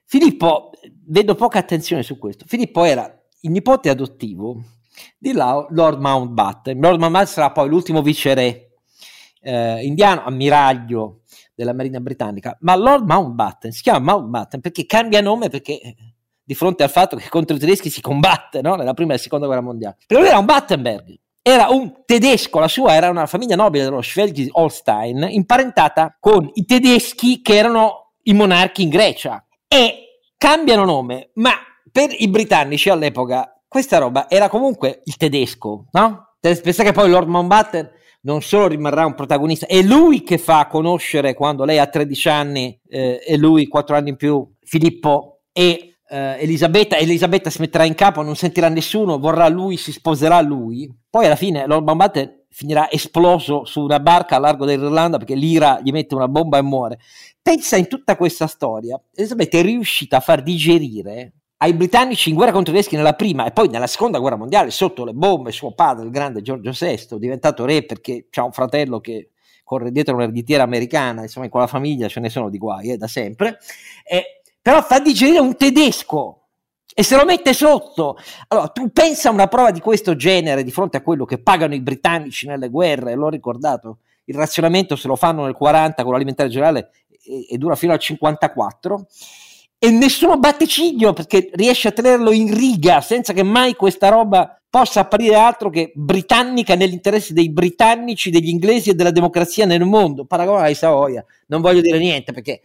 [0.05, 0.71] Filippo,
[1.09, 4.63] vedo poca attenzione su questo, Filippo era il nipote adottivo
[5.19, 8.77] di Lord Mountbatten, Lord Mountbatten sarà poi l'ultimo viceré
[9.41, 11.23] eh, indiano, ammiraglio
[11.57, 15.81] della Marina Britannica, ma Lord Mountbatten si chiama Mountbatten perché cambia nome perché
[16.45, 18.75] di fronte al fatto che contro i tedeschi si combatte no?
[18.75, 19.97] nella prima e seconda guerra mondiale.
[20.07, 24.03] Però lui era un Battenberg, era un tedesco, la sua era una famiglia nobile dello
[24.03, 31.53] Schleswig-Holstein, imparentata con i tedeschi che erano i monarchi in Grecia e cambiano nome, ma
[31.91, 36.37] per i britannici all'epoca questa roba era comunque il tedesco, no?
[36.39, 37.91] Pensa che poi Lord Mountbatten
[38.23, 42.81] non solo rimarrà un protagonista, è lui che fa conoscere quando lei ha 13 anni
[42.89, 47.95] eh, e lui 4 anni in più, Filippo e eh, Elisabetta, Elisabetta si metterà in
[47.95, 52.91] capo, non sentirà nessuno, vorrà lui, si sposerà lui, poi alla fine Lord Mountbatten finirà
[52.91, 56.99] esploso su una barca a largo dell'Irlanda perché l'Ira gli mette una bomba e muore.
[57.41, 62.53] Pensa in tutta questa storia, Elisabetta è riuscita a far digerire ai britannici in guerra
[62.53, 65.73] contro i tedeschi nella prima e poi nella seconda guerra mondiale sotto le bombe suo
[65.73, 69.31] padre, il grande Giorgio VI, diventato re perché ha un fratello che
[69.65, 73.07] corre dietro un'ereditiera americana, insomma in quella famiglia ce ne sono di guai eh, da
[73.07, 73.59] sempre,
[74.05, 76.43] eh, però fa digerire un tedesco
[76.95, 78.17] e se lo mette sotto.
[78.49, 81.75] Allora, tu pensa a una prova di questo genere di fronte a quello che pagano
[81.75, 86.49] i britannici nelle guerre, l'ho ricordato, il razionamento se lo fanno nel 40 con l'alimentare
[86.49, 86.91] generale
[87.25, 89.07] e, e dura fino al 54
[89.79, 94.63] e nessuno batte ciglio perché riesce a tenerlo in riga senza che mai questa roba
[94.71, 100.25] possa apparire altro che britannica nell'interesse dei britannici, degli inglesi e della democrazia nel mondo.
[100.25, 102.61] Paragona ai Savoia, non voglio dire niente perché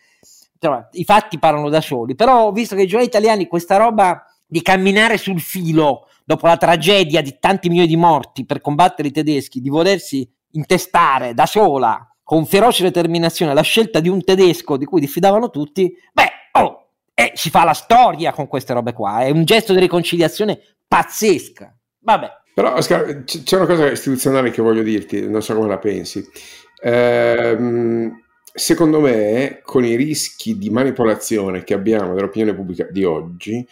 [0.59, 4.23] insomma, i fatti parlano da soli, però ho visto che i giovani italiani questa roba
[4.45, 9.11] di camminare sul filo dopo la tragedia di tanti milioni di morti per combattere i
[9.11, 14.83] tedeschi, di volersi intestare da sola con feroce determinazione la scelta di un tedesco di
[14.83, 19.29] cui diffidavano tutti, beh, oh, e si fa la storia con queste robe qua, è
[19.29, 21.73] un gesto di riconciliazione pazzesca.
[21.99, 22.29] Vabbè.
[22.53, 26.25] Però Oscar, c'è una cosa istituzionale che voglio dirti, non so come la pensi.
[26.81, 28.23] Ehm,
[28.57, 33.65] secondo me, con i rischi di manipolazione che abbiamo dell'opinione pubblica di oggi,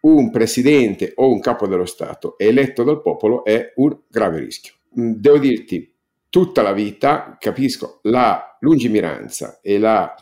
[0.00, 4.74] un presidente o un capo dello Stato eletto dal popolo è un grave rischio.
[4.98, 5.94] Mm, devo dirti,
[6.28, 10.12] tutta la vita capisco la lungimiranza e la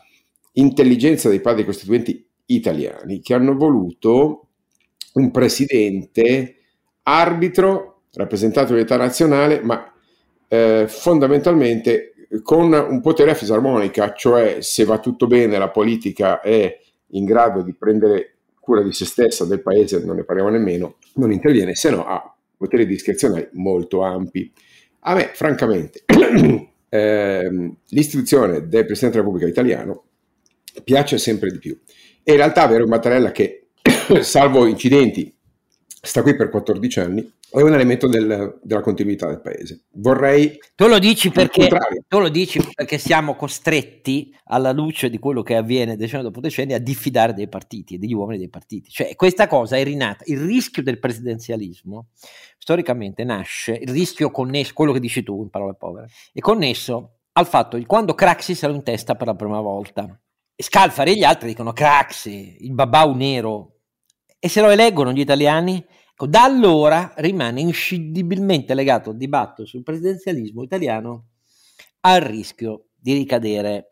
[0.53, 4.49] intelligenza dei padri costituenti italiani che hanno voluto
[5.13, 6.57] un presidente
[7.03, 9.91] arbitro, rappresentante dell'unità nazionale, ma
[10.47, 12.10] eh, fondamentalmente
[12.43, 17.61] con un potere a fisarmonica, cioè se va tutto bene la politica è in grado
[17.61, 21.89] di prendere cura di se stessa, del paese, non ne parliamo nemmeno, non interviene, se
[21.89, 24.51] no ha poteri discrezionali molto ampi.
[24.99, 26.03] A me, francamente,
[26.87, 30.03] eh, l'istituzione del Presidente della Repubblica italiano
[30.83, 31.77] piace sempre di più.
[32.23, 33.69] E in realtà un Mattarella che,
[34.21, 35.33] salvo incidenti,
[35.87, 39.85] sta qui per 14 anni, è un elemento del, della continuità del paese.
[39.93, 40.57] Vorrei...
[40.73, 41.69] Tu lo, dici perché,
[42.07, 46.75] tu lo dici perché siamo costretti, alla luce di quello che avviene decennio dopo decennio,
[46.75, 48.89] a diffidare dei partiti e degli uomini dei partiti.
[48.89, 50.23] Cioè questa cosa è rinata.
[50.27, 52.07] Il rischio del presidenzialismo,
[52.57, 57.47] storicamente, nasce, il rischio connesso, quello che dici tu in parole povere, è connesso al
[57.47, 60.19] fatto di quando Craxi sarà in testa per la prima volta
[60.61, 63.79] Scalfari e gli altri dicono Craxi, il babau nero,
[64.39, 65.83] e se lo eleggono gli italiani,
[66.27, 71.27] da allora rimane inscindibilmente legato il dibattito sul presidenzialismo italiano
[72.01, 73.91] al rischio di ricadere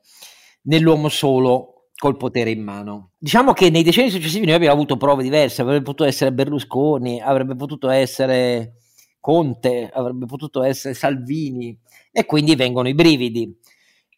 [0.63, 3.11] nell'uomo solo col potere in mano.
[3.17, 7.55] Diciamo che nei decenni successivi noi abbiamo avuto prove diverse, avrebbe potuto essere Berlusconi, avrebbe
[7.55, 8.75] potuto essere
[9.19, 11.77] Conte, avrebbe potuto essere Salvini
[12.11, 13.53] e quindi vengono i brividi.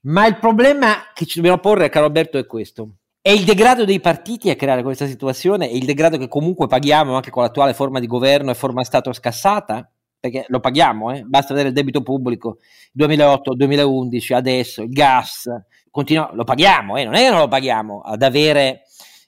[0.01, 2.97] Ma il problema che ci dobbiamo porre, caro Alberto, è questo.
[3.23, 5.69] È il degrado dei partiti a creare questa situazione?
[5.69, 9.13] È il degrado che comunque paghiamo anche con l'attuale forma di governo e forma Stato
[9.13, 9.87] scassata?
[10.19, 11.21] Perché lo paghiamo, eh?
[11.23, 12.57] basta vedere il debito pubblico
[12.93, 15.47] 2008, 2011, adesso il gas,
[15.91, 17.03] continua, lo paghiamo, eh?
[17.03, 18.85] non è che non lo paghiamo ad avere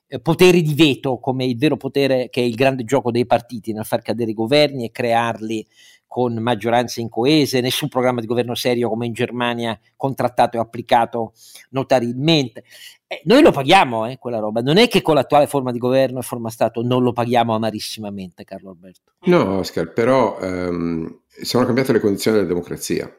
[0.07, 3.73] eh, poteri di veto come il vero potere che è il grande gioco dei partiti
[3.73, 5.67] nel far cadere i governi e crearli
[6.13, 11.33] con maggioranze incoese, nessun programma di governo serio come in Germania contrattato e applicato
[11.71, 12.65] notarilmente.
[13.07, 16.19] Eh, noi lo paghiamo eh, quella roba, non è che con l'attuale forma di governo
[16.19, 19.13] e forma Stato non lo paghiamo amarissimamente, Carlo Alberto.
[19.21, 23.11] No, Oscar, però ehm, sono cambiate le condizioni della democrazia.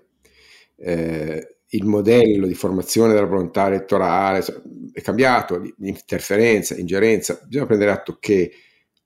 [0.77, 4.45] Eh, il modello di formazione della volontà elettorale
[4.93, 7.41] è cambiato, interferenza, ingerenza.
[7.45, 8.53] Bisogna prendere atto che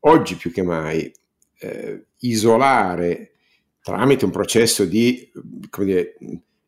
[0.00, 1.10] oggi più che mai
[1.60, 3.32] eh, isolare
[3.88, 5.30] tramite un processo di
[5.78, 6.16] dire,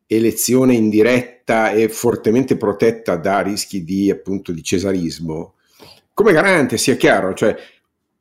[0.07, 5.53] elezione indiretta e fortemente protetta da rischi di, appunto, di cesarismo,
[6.13, 7.55] come garante, sia chiaro, cioè,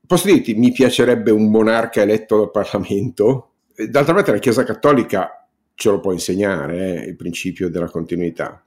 [0.07, 3.53] posso dirti, mi piacerebbe un monarca eletto dal Parlamento?
[3.75, 8.63] D'altra parte la Chiesa Cattolica ce lo può insegnare, eh, il principio della continuità,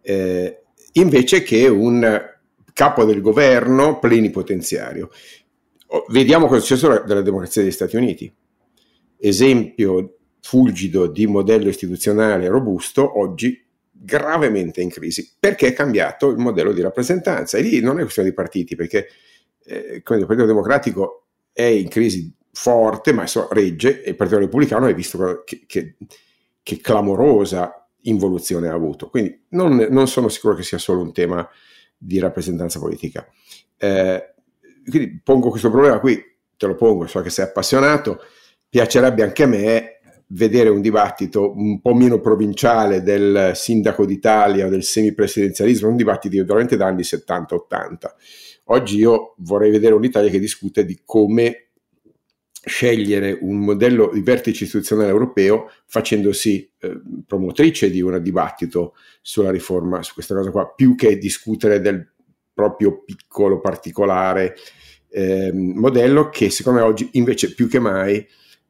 [0.00, 0.62] eh,
[0.92, 2.34] invece che un
[2.72, 5.10] capo del governo plenipotenziario.
[6.08, 8.32] Vediamo cosa è successo della democrazia degli Stati Uniti
[9.18, 16.72] esempio fulgido di modello istituzionale robusto, oggi gravemente in crisi perché è cambiato il modello
[16.72, 17.58] di rappresentanza.
[17.58, 19.08] E lì non è questione di partiti, perché
[19.64, 24.86] eh, il Partito Democratico è in crisi forte, ma so, regge, e il Partito Repubblicano
[24.86, 25.96] hai visto che, che,
[26.62, 29.08] che clamorosa involuzione ha avuto.
[29.10, 31.46] Quindi non, non, sono sicuro che sia solo un tema
[31.96, 33.26] di rappresentanza politica.
[33.76, 34.34] Eh,
[34.88, 36.22] quindi pongo questo problema qui,
[36.56, 38.20] te lo pongo, so che sei appassionato
[38.68, 44.68] piacerebbe anche a me vedere un dibattito un po' meno provinciale del sindaco d'Italia o
[44.68, 47.96] del semipresidenzialismo, un dibattito veramente da anni 70-80.
[48.64, 51.66] Oggi io vorrei vedere un'Italia che discute di come
[52.66, 60.02] scegliere un modello di vertice istituzionale europeo facendosi eh, promotrice di un dibattito sulla riforma,
[60.02, 62.04] su questa cosa qua, più che discutere del
[62.52, 64.56] proprio piccolo particolare
[65.10, 68.26] eh, modello che secondo me oggi invece più che mai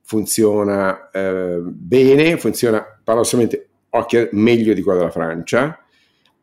[0.07, 3.69] funziona eh, bene, funziona paradossalmente
[4.33, 5.85] meglio di quella della Francia.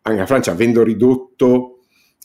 [0.02, 1.80] Anche la Francia, avendo ridotto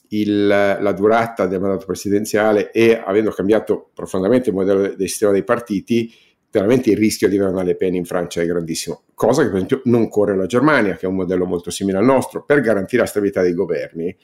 [0.09, 5.45] il, la durata del mandato presidenziale e avendo cambiato profondamente il modello del sistema dei
[5.45, 6.13] partiti,
[6.51, 9.57] veramente il rischio di avere una Le Pen in Francia è grandissimo, cosa che per
[9.59, 13.03] esempio non corre la Germania, che è un modello molto simile al nostro, per garantire
[13.03, 14.17] la stabilità dei governi,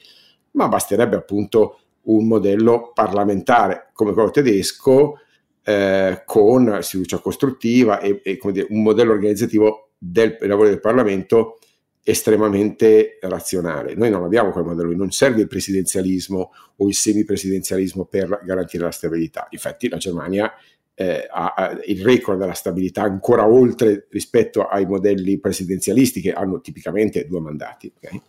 [0.51, 5.19] ma basterebbe appunto un modello parlamentare come quello tedesco,
[5.67, 11.57] eh, con fiducia costruttiva e, e dire, un modello organizzativo del lavoro del Parlamento
[12.03, 13.95] estremamente razionale.
[13.95, 18.91] Noi non abbiamo quel modello, non serve il presidenzialismo o il semipresidenzialismo per garantire la
[18.91, 19.47] stabilità.
[19.49, 20.53] Infatti la Germania
[20.93, 26.61] eh, ha, ha, il record della stabilità ancora oltre rispetto ai modelli presidenzialisti che hanno
[26.61, 27.91] tipicamente due mandati.
[27.95, 28.21] Okay?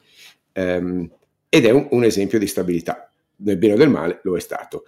[0.55, 1.11] Um,
[1.51, 3.11] ed è un, un esempio di stabilità.
[3.37, 4.85] Nel bene o nel male lo è stato.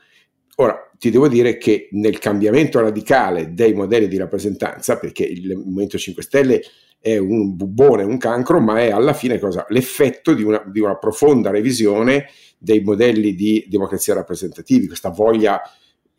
[0.61, 5.97] Ora, ti devo dire che nel cambiamento radicale dei modelli di rappresentanza, perché il Movimento
[5.97, 6.63] 5 Stelle
[6.99, 9.65] è un bubbone, un cancro, ma è alla fine cosa?
[9.69, 12.27] l'effetto di una, di una profonda revisione
[12.59, 15.63] dei modelli di democrazia rappresentativi, questa voglia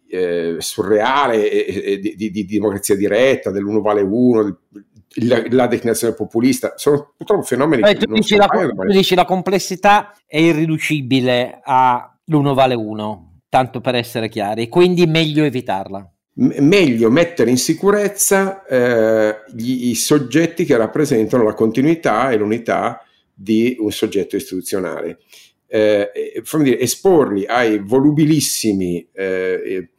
[0.07, 4.59] eh, surreale eh, di, di, di, democrazia diretta, dell'uno vale uno,
[5.15, 9.25] la, la, declinazione populista, sono purtroppo fenomeni eh, che tu, dici la, tu dici la
[9.25, 16.09] complessità è irriducibile all'uno vale uno tanto per essere chiari, quindi meglio evitarla.
[16.35, 23.03] M- meglio mettere in sicurezza eh, gli, i soggetti che rappresentano la continuità e l'unità
[23.33, 25.19] di un soggetto istituzionale.
[25.67, 26.11] Eh,
[26.59, 29.89] dire, esporli ai volubilissimi eh,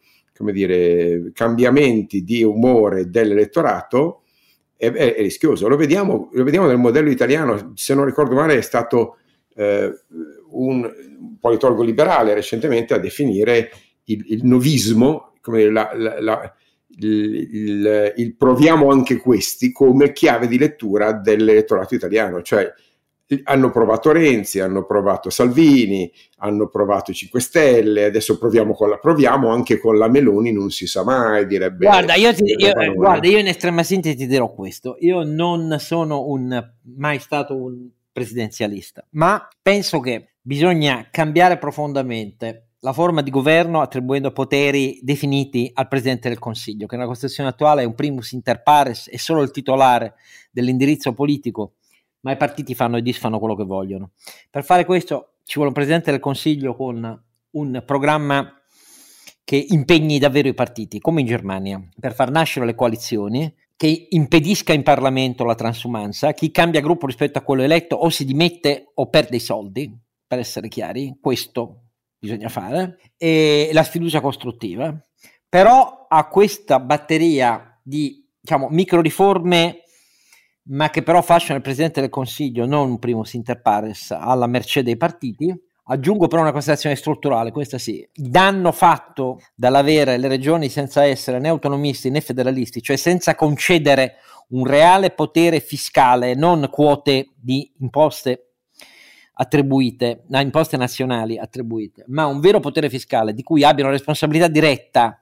[0.53, 4.23] dire, cambiamenti di umore dell'elettorato
[4.77, 5.69] è, è, è rischioso.
[5.69, 9.17] Lo vediamo, lo vediamo, nel modello italiano, se non ricordo male è stato
[9.55, 9.93] eh,
[11.41, 13.71] politologo liberale recentemente a definire
[14.05, 16.55] il, il novismo, come la, la, la,
[16.99, 22.73] il, il, il, proviamo anche questi come chiave di lettura dell'elettorato italiano, cioè
[23.45, 28.97] hanno provato Renzi, hanno provato Salvini, hanno provato i 5 Stelle, adesso proviamo, con la,
[28.97, 31.87] proviamo anche con la Meloni, non si sa mai, direbbe.
[31.87, 36.27] Guarda, io, ti, io, guarda, io in estrema sintesi ti dirò questo, io non sono
[36.27, 43.81] un, mai stato un presidenzialista, ma penso che bisogna cambiare profondamente la forma di governo
[43.81, 48.63] attribuendo poteri definiti al Presidente del Consiglio, che nella Costituzione attuale è un primus inter
[48.63, 50.15] pares, è solo il titolare
[50.51, 51.75] dell'indirizzo politico
[52.21, 54.11] ma i partiti fanno e disfanno quello che vogliono.
[54.51, 57.23] Per fare questo ci vuole un Presidente del Consiglio con
[57.53, 58.55] un programma
[59.45, 64.73] che impegni davvero i partiti, come in Germania, per far nascere le coalizioni, che impedisca
[64.73, 69.09] in Parlamento la transumanza, chi cambia gruppo rispetto a quello eletto o si dimette o
[69.09, 69.99] perde i soldi,
[70.31, 74.97] per essere chiari, questo bisogna fare, e la sfiducia costruttiva.
[75.49, 79.83] Però a questa batteria di diciamo, micro riforme
[80.69, 84.85] ma che però fasciano il Presidente del Consiglio, non un primo inter pares, alla mercé
[84.85, 85.53] dei partiti.
[85.87, 91.41] Aggiungo però una considerazione strutturale, questa sì, il danno fatto dall'avere le regioni senza essere
[91.41, 94.19] né autonomisti né federalisti, cioè senza concedere
[94.51, 98.50] un reale potere fiscale, non quote di imposte
[99.41, 105.19] attribuite, no, imposte nazionali attribuite, ma un vero potere fiscale di cui abbiano responsabilità diretta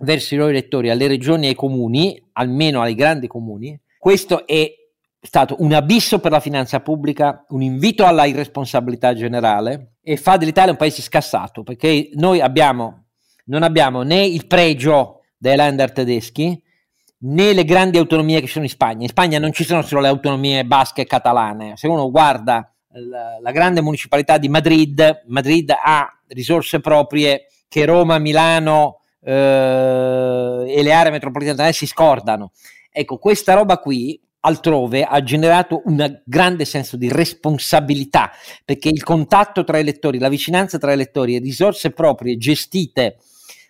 [0.00, 4.72] verso i loro elettori, alle regioni e ai comuni, almeno ai grandi comuni, questo è
[5.20, 10.72] stato un abisso per la finanza pubblica, un invito alla irresponsabilità generale e fa dell'Italia
[10.72, 13.08] un paese scassato perché noi abbiamo,
[13.46, 16.62] non abbiamo né il pregio dei lander tedeschi
[17.26, 19.02] né le grandi autonomie che ci sono in Spagna.
[19.02, 21.76] In Spagna non ci sono solo le autonomie basche e catalane.
[21.76, 28.18] Se uno guarda la, la grande municipalità di Madrid, Madrid ha risorse proprie che Roma,
[28.18, 32.52] Milano eh, e le aree metropolitane si scordano.
[32.90, 38.30] Ecco, questa roba qui altrove ha generato un grande senso di responsabilità,
[38.64, 43.16] perché il contatto tra elettori, la vicinanza tra elettori e risorse proprie gestite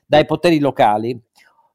[0.07, 1.18] dai poteri locali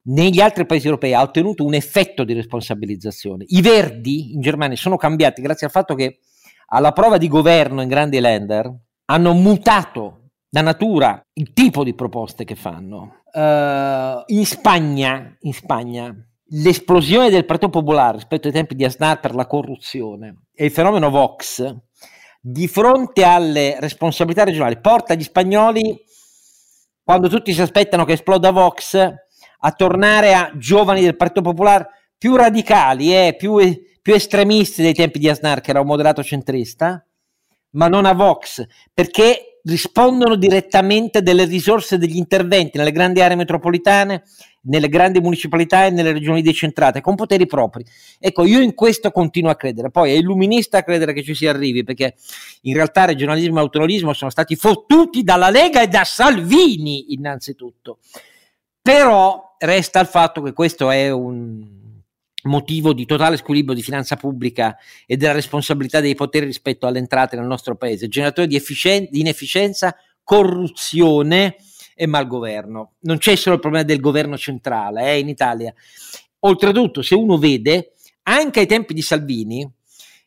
[0.02, 3.46] negli altri paesi europei ha ottenuto un effetto di responsabilizzazione.
[3.48, 6.20] I verdi in Germania sono cambiati grazie al fatto che
[6.70, 8.74] alla prova di governo in grandi lender
[9.06, 13.22] hanno mutato da natura il tipo di proposte che fanno.
[13.32, 16.16] Uh, in Spagna, in Spagna
[16.52, 21.10] l'esplosione del Partito Popolare rispetto ai tempi di Aznar per la corruzione e il fenomeno
[21.10, 21.76] Vox
[22.42, 25.96] di fronte alle responsabilità regionali porta gli spagnoli
[27.04, 28.96] quando tutti si aspettano che esploda Vox
[29.62, 33.58] a tornare a giovani del Partito Popolare più radicali e eh, più,
[34.10, 37.06] più estremisti dei tempi di Aznar che era un moderato centrista
[37.74, 44.24] ma non a Vox perché rispondono direttamente delle risorse degli interventi nelle grandi aree metropolitane,
[44.62, 47.86] nelle grandi municipalità e nelle regioni decentrate, con poteri propri.
[48.18, 49.92] Ecco, io in questo continuo a credere.
[49.92, 52.16] Poi è illuminista credere che ci si arrivi, perché
[52.62, 58.00] in realtà regionalismo e autonomismo sono stati fottuti dalla Lega e da Salvini, innanzitutto.
[58.82, 61.79] Però resta il fatto che questo è un
[62.44, 67.36] motivo di totale squilibrio di finanza pubblica e della responsabilità dei poteri rispetto alle entrate
[67.36, 71.58] nel nostro paese, generatore di, efficien- di inefficienza, corruzione
[71.96, 72.94] e malgoverno.
[73.02, 75.74] Non c'è solo il problema del governo centrale eh, in Italia.
[76.40, 79.70] Oltretutto, se uno vede, anche ai tempi di Salvini,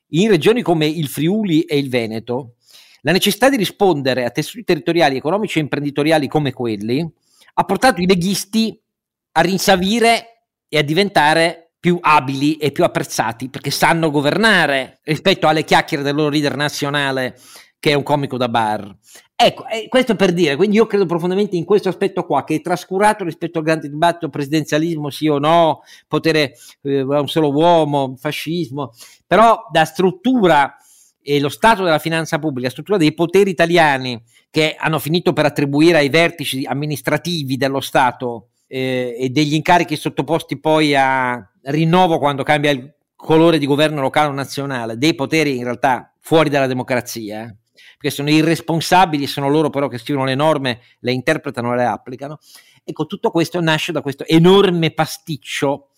[0.09, 2.57] in regioni come il Friuli e il Veneto,
[3.03, 7.11] la necessità di rispondere a tessuti territoriali, economici e imprenditoriali come quelli
[7.55, 8.79] ha portato i leghisti
[9.33, 15.65] a rinsavire e a diventare più abili e più apprezzati perché sanno governare rispetto alle
[15.65, 17.37] chiacchiere del loro leader nazionale
[17.81, 18.97] che è un comico da bar.
[19.35, 22.61] Ecco, eh, questo per dire, quindi io credo profondamente in questo aspetto qua, che è
[22.61, 26.53] trascurato rispetto al grande dibattito presidenzialismo sì o no, potere
[26.83, 28.93] eh, un solo uomo, fascismo,
[29.27, 30.77] però da struttura
[31.21, 35.47] e lo stato della finanza pubblica, la struttura dei poteri italiani che hanno finito per
[35.47, 42.43] attribuire ai vertici amministrativi dello Stato eh, e degli incarichi sottoposti poi a rinnovo quando
[42.43, 47.43] cambia il colore di governo locale o nazionale, dei poteri in realtà fuori dalla democrazia,
[47.43, 47.57] eh?
[47.99, 52.39] perché sono irresponsabili, sono loro però che scrivono le norme, le interpretano e le applicano.
[52.83, 55.91] Ecco, tutto questo nasce da questo enorme pasticcio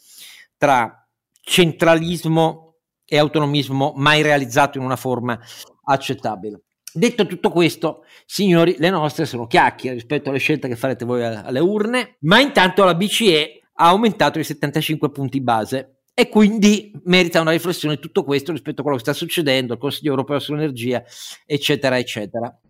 [0.57, 1.07] tra
[1.41, 2.75] centralismo
[3.07, 5.39] e autonomismo mai realizzato in una forma
[5.85, 6.62] accettabile.
[6.97, 11.59] Detto tutto questo, signori, le nostre sono chiacchiere rispetto alle scelte che farete voi alle
[11.59, 17.51] urne, ma intanto la BCE ha aumentato i 75 punti base e quindi merita una
[17.51, 21.03] riflessione tutto questo rispetto a quello che sta succedendo, al Consiglio europeo sull'energia,
[21.45, 22.61] eccetera, eccetera.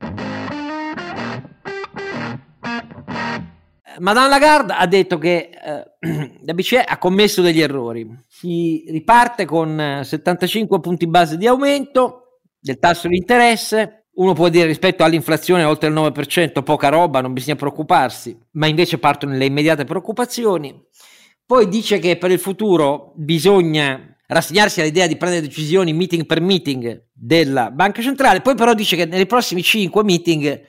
[3.98, 8.08] Madame Lagarde ha detto che eh, la BCE ha commesso degli errori.
[8.26, 14.66] Si riparte con 75 punti base di aumento del tasso di interesse, uno può dire
[14.66, 19.84] rispetto all'inflazione oltre il 9%, poca roba, non bisogna preoccuparsi, ma invece partono le immediate
[19.84, 20.74] preoccupazioni.
[21.46, 27.08] Poi dice che per il futuro bisogna rassegnarsi all'idea di prendere decisioni meeting per meeting
[27.12, 30.62] della banca centrale, poi però dice che nei prossimi 5 meeting,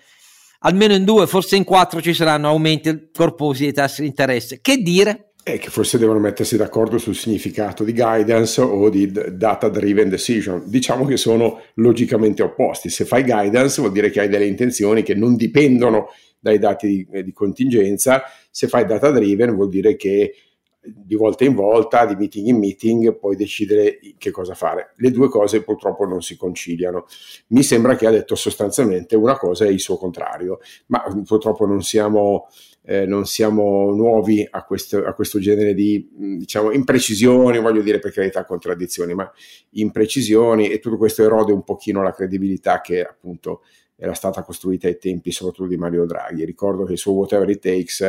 [0.59, 4.59] almeno in due, forse in quattro, ci saranno aumenti corposi dei tassi di interesse.
[4.59, 5.33] Che dire?
[5.45, 10.63] È che forse devono mettersi d'accordo sul significato di guidance o di data driven decision.
[10.65, 12.89] Diciamo che sono logicamente opposti.
[12.89, 16.07] Se fai guidance vuol dire che hai delle intenzioni che non dipendono
[16.39, 20.33] dai dati di, di contingenza, se fai data driven vuol dire che
[20.81, 24.93] di volta in volta, di meeting in meeting, puoi decidere che cosa fare.
[24.97, 27.05] Le due cose purtroppo non si conciliano.
[27.49, 31.83] Mi sembra che ha detto sostanzialmente una cosa e il suo contrario, ma purtroppo non
[31.83, 32.47] siamo
[32.87, 36.07] eh, non siamo nuovi a questo, a questo genere di
[36.37, 39.29] diciamo, imprecisioni, voglio dire per carità contraddizioni, ma
[39.71, 43.63] imprecisioni e tutto questo erode un pochino la credibilità che appunto
[43.95, 46.45] era stata costruita ai tempi soprattutto di Mario Draghi.
[46.45, 48.01] Ricordo che il suo Whatever It Takes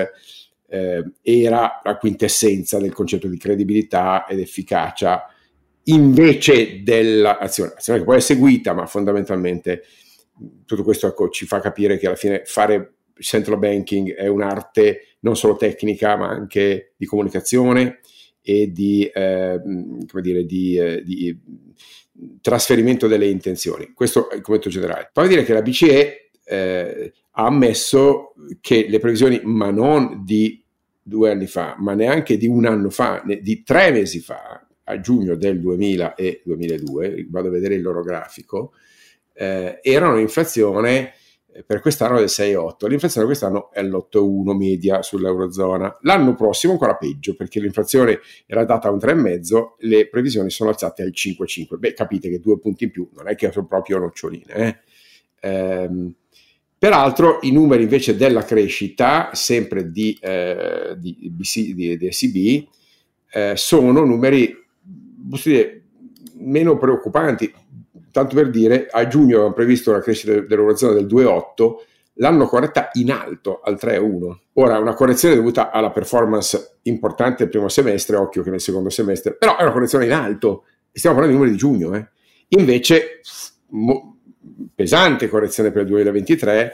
[0.69, 5.31] eh, era la quintessenza del concetto di credibilità ed efficacia
[5.85, 9.85] invece dell'azione, azione che poi è seguita, ma fondamentalmente
[10.67, 15.37] tutto questo ecco, ci fa capire che alla fine fare central banking è un'arte non
[15.37, 18.01] solo tecnica ma anche di comunicazione
[18.43, 19.61] e di, eh,
[20.21, 21.37] dire, di, eh, di,
[22.41, 23.93] trasferimento delle intenzioni.
[23.93, 25.11] Questo è il commento generale.
[25.13, 30.63] Poi dire che la BCE eh, ha ammesso che le previsioni, ma non di
[31.03, 35.35] due anni fa, ma neanche di un anno fa, di tre mesi fa, a giugno
[35.35, 38.73] del 2000 e 2002, vado a vedere il loro grafico,
[39.35, 41.15] eh, erano inflazione
[41.65, 45.99] per quest'anno del 6,8, l'inflazione quest'anno è l'8,1 media sull'Eurozona.
[46.03, 51.03] L'anno prossimo ancora peggio perché l'inflazione era data a un 3,5, le previsioni sono alzate
[51.03, 51.77] al 5,5.
[51.79, 54.53] Beh, capite che due punti in più non è che sono proprio noccioline.
[54.53, 54.77] Eh?
[55.41, 56.13] Ehm,
[56.79, 62.69] peraltro i numeri invece della crescita, sempre di, eh, di, BC, di, di SCB,
[63.33, 64.65] eh, sono numeri
[65.43, 65.83] dire,
[66.39, 67.53] meno preoccupanti
[68.17, 71.75] tanto per dire, a giugno avevamo previsto una crescita dell'eurozona del 2,8,
[72.15, 74.37] l'hanno corretta in alto al 3,1.
[74.55, 79.35] Ora, una correzione dovuta alla performance importante del primo semestre, occhio che nel secondo semestre,
[79.35, 81.95] però è una correzione in alto, stiamo parlando di numeri di giugno.
[81.95, 82.09] Eh.
[82.59, 83.21] Invece,
[83.73, 84.17] mo,
[84.75, 86.73] pesante correzione per il 2023,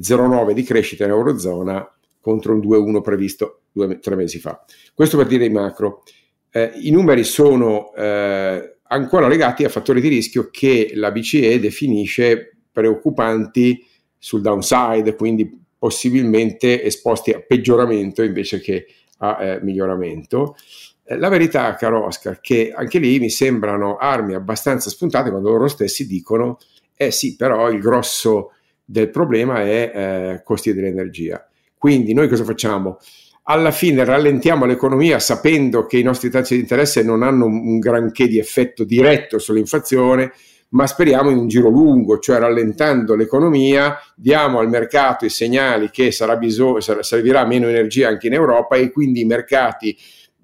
[0.00, 1.88] 0,9 di crescita in eurozona
[2.20, 4.64] contro un 2,1 previsto due, tre mesi fa.
[4.92, 6.02] Questo per dire i macro.
[6.50, 7.94] Eh, I numeri sono...
[7.94, 13.84] Eh, ancora legati a fattori di rischio che la BCE definisce preoccupanti
[14.16, 18.86] sul downside, quindi possibilmente esposti a peggioramento invece che
[19.18, 20.56] a eh, miglioramento.
[21.04, 25.68] Eh, la verità, caro Oscar, che anche lì mi sembrano armi abbastanza spuntate quando loro
[25.68, 26.58] stessi dicono,
[26.96, 28.52] eh sì, però il grosso
[28.84, 31.46] del problema è eh, costi dell'energia.
[31.76, 32.98] Quindi noi cosa facciamo?
[33.46, 38.26] Alla fine rallentiamo l'economia sapendo che i nostri tassi di interesse non hanno un granché
[38.26, 40.32] di effetto diretto sull'inflazione,
[40.70, 46.10] ma speriamo in un giro lungo, cioè rallentando l'economia, diamo al mercato i segnali che
[46.38, 49.96] bisog- servirà meno energia anche in Europa e quindi i mercati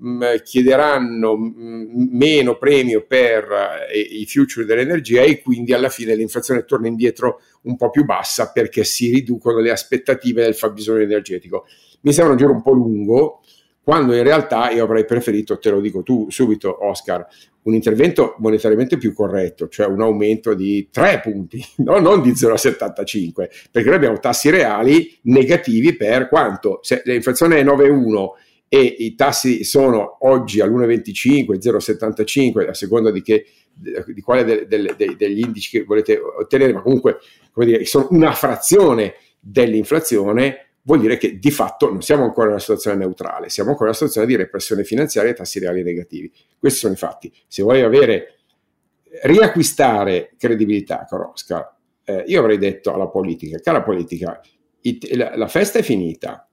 [0.04, 6.64] mm, chiederanno mm, meno premio per eh, i future dell'energia e quindi alla fine l'inflazione
[6.64, 11.64] torna indietro un po' più bassa perché si riducono le aspettative del fabbisogno energetico
[12.00, 13.40] mi sembra un giro un po' lungo,
[13.82, 17.26] quando in realtà io avrei preferito, te lo dico tu subito Oscar,
[17.62, 21.98] un intervento monetariamente più corretto, cioè un aumento di 3 punti, no?
[21.98, 23.32] non di 0,75,
[23.70, 26.78] perché noi abbiamo tassi reali negativi per quanto?
[26.82, 28.28] Se l'inflazione è 9,1
[28.68, 34.94] e i tassi sono oggi all'1,25, 0,75, a seconda di, che, di quale de, de,
[34.96, 37.18] de, degli indici che volete ottenere, ma comunque
[37.56, 42.60] dire, sono una frazione dell'inflazione, vuol dire che di fatto non siamo ancora in una
[42.60, 46.32] situazione neutrale, siamo ancora in una situazione di repressione finanziaria e tassi reali negativi.
[46.58, 47.32] Questi sono i fatti.
[47.46, 48.40] Se vuoi avere,
[49.22, 54.40] riacquistare credibilità, Korosca, eh, io avrei detto alla politica, cara politica,
[54.82, 56.48] it, la, la, festa è finita,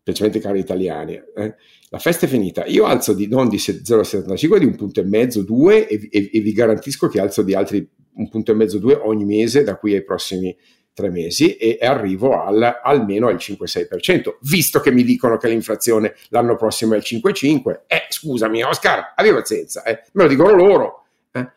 [0.00, 1.54] specialmente cari italiani, eh,
[1.88, 5.42] la festa è finita, io alzo di, non di 0,75, di un punto e mezzo,
[5.42, 8.94] due, e, e, e vi garantisco che alzo di altri un punto e mezzo, due
[8.94, 10.56] ogni mese da qui ai prossimi
[10.96, 16.56] tre mesi e arrivo al, almeno al 5-6%, visto che mi dicono che l'inflazione l'anno
[16.56, 21.04] prossimo è il 5-5, eh, scusami Oscar, abbi pazienza, eh, me lo dicono loro.
[21.32, 21.48] Eh.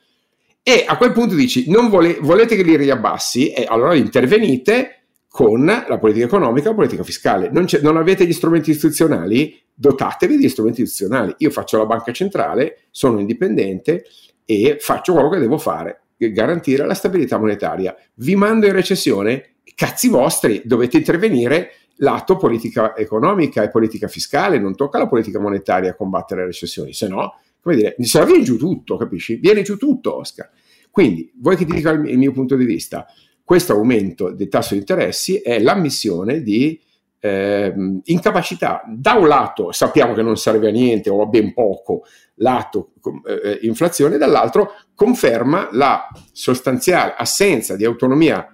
[0.61, 3.53] E a quel punto dici, non vole, volete che li riabbassi?
[3.53, 7.49] E allora intervenite con la politica economica la politica fiscale.
[7.49, 9.57] Non, non, avete gli strumenti istituzionali?
[9.73, 11.33] Dotatevi di strumenti istituzionali.
[11.37, 14.03] Io faccio la banca centrale, sono indipendente
[14.43, 17.95] e faccio quello che devo fare garantire la stabilità monetaria.
[18.15, 24.75] Vi mando in recessione, cazzi vostri, dovete intervenire lato politica economica e politica fiscale, non
[24.75, 28.57] tocca alla politica monetaria combattere le recessioni, se no, come dire, se no viene giù
[28.57, 29.35] tutto, capisci?
[29.35, 30.49] Viene giù tutto, Oscar.
[30.91, 33.05] Quindi, vuoi che ti dica il mio punto di vista?
[33.43, 36.79] Questo aumento del tasso di interessi è l'ammissione di
[37.19, 42.03] eh, incapacità, da un lato sappiamo che non serve a niente o a ben poco
[42.39, 42.91] lato
[43.25, 48.47] eh, inflazione, dall'altro conferma la sostanziale assenza di autonomia,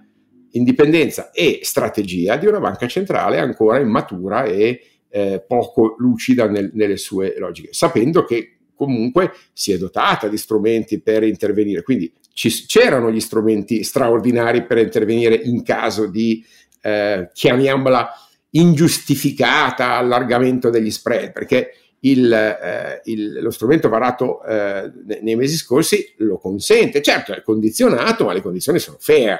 [0.51, 6.97] indipendenza e strategia di una banca centrale ancora immatura e eh, poco lucida nel, nelle
[6.97, 13.09] sue logiche, sapendo che comunque si è dotata di strumenti per intervenire, quindi ci, c'erano
[13.11, 16.43] gli strumenti straordinari per intervenire in caso di,
[16.81, 18.09] eh, chiamiamola,
[18.51, 21.71] ingiustificata allargamento degli spread, perché
[22.09, 24.91] il, eh, il, lo strumento varato eh,
[25.21, 29.39] nei mesi scorsi lo consente, certo è condizionato, ma le condizioni sono fair.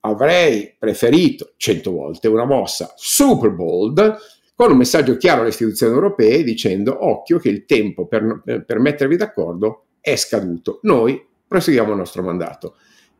[0.00, 4.16] Avrei preferito cento volte una mossa super bold
[4.54, 9.16] con un messaggio chiaro alle istituzioni europee dicendo occhio che il tempo per, per mettervi
[9.16, 10.78] d'accordo è scaduto.
[10.82, 12.76] Noi proseguiamo il nostro mandato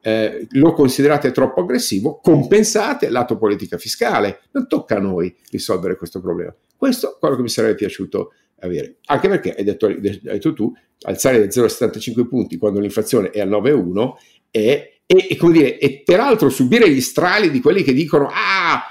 [0.07, 4.43] eh, lo considerate troppo aggressivo, compensate lato politica fiscale.
[4.53, 6.55] Non tocca a noi risolvere questo problema.
[6.77, 8.97] Questo è quello che mi sarebbe piaciuto avere.
[9.07, 13.49] Anche perché, hai detto, hai detto tu, alzare da 0,75 punti quando l'inflazione è al
[13.49, 14.13] 9,1
[14.51, 18.83] è, e, e, come dire, e peraltro subire gli strali di quelli che dicono ah,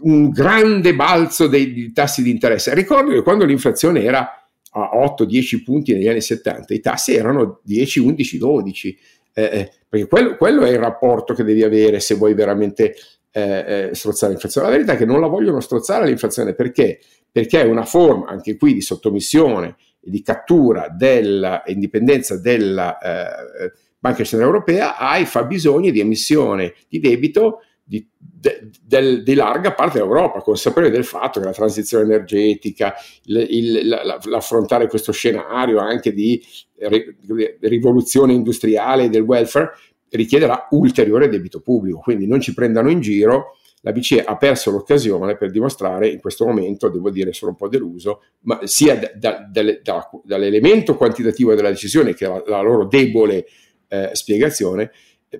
[0.00, 2.74] un grande balzo dei, dei tassi di interesse.
[2.74, 8.00] Ricordo che quando l'inflazione era a 8-10 punti negli anni 70, i tassi erano 10,
[8.00, 8.98] 11, 12
[9.38, 12.94] eh, eh, perché quello, quello, è il rapporto che devi avere se vuoi veramente
[13.36, 14.68] eh, eh, strozzare l'inflazione.
[14.68, 17.00] La verità è che non la vogliono strozzare l'inflazione perché?
[17.30, 24.24] Perché è una forma anche qui di sottomissione e di cattura dell'indipendenza della eh, Banca
[24.24, 30.40] Centrale Europea ai fabbisogni di emissione di debito di, de, de, di, larga parte dell'Europa,
[30.40, 36.42] consapevole del fatto che la transizione energetica, il, il, la, l'affrontare questo scenario anche di
[37.60, 39.72] rivoluzione industriale del welfare
[40.10, 41.98] richiederà ulteriore debito pubblico.
[41.98, 43.56] Quindi non ci prendano in giro.
[43.82, 47.68] La BCE ha perso l'occasione per dimostrare in questo momento, devo dire, sono un po'
[47.68, 53.46] deluso, ma sia da, da, da, dall'elemento quantitativo della decisione che la, la loro debole
[53.88, 54.90] eh, spiegazione,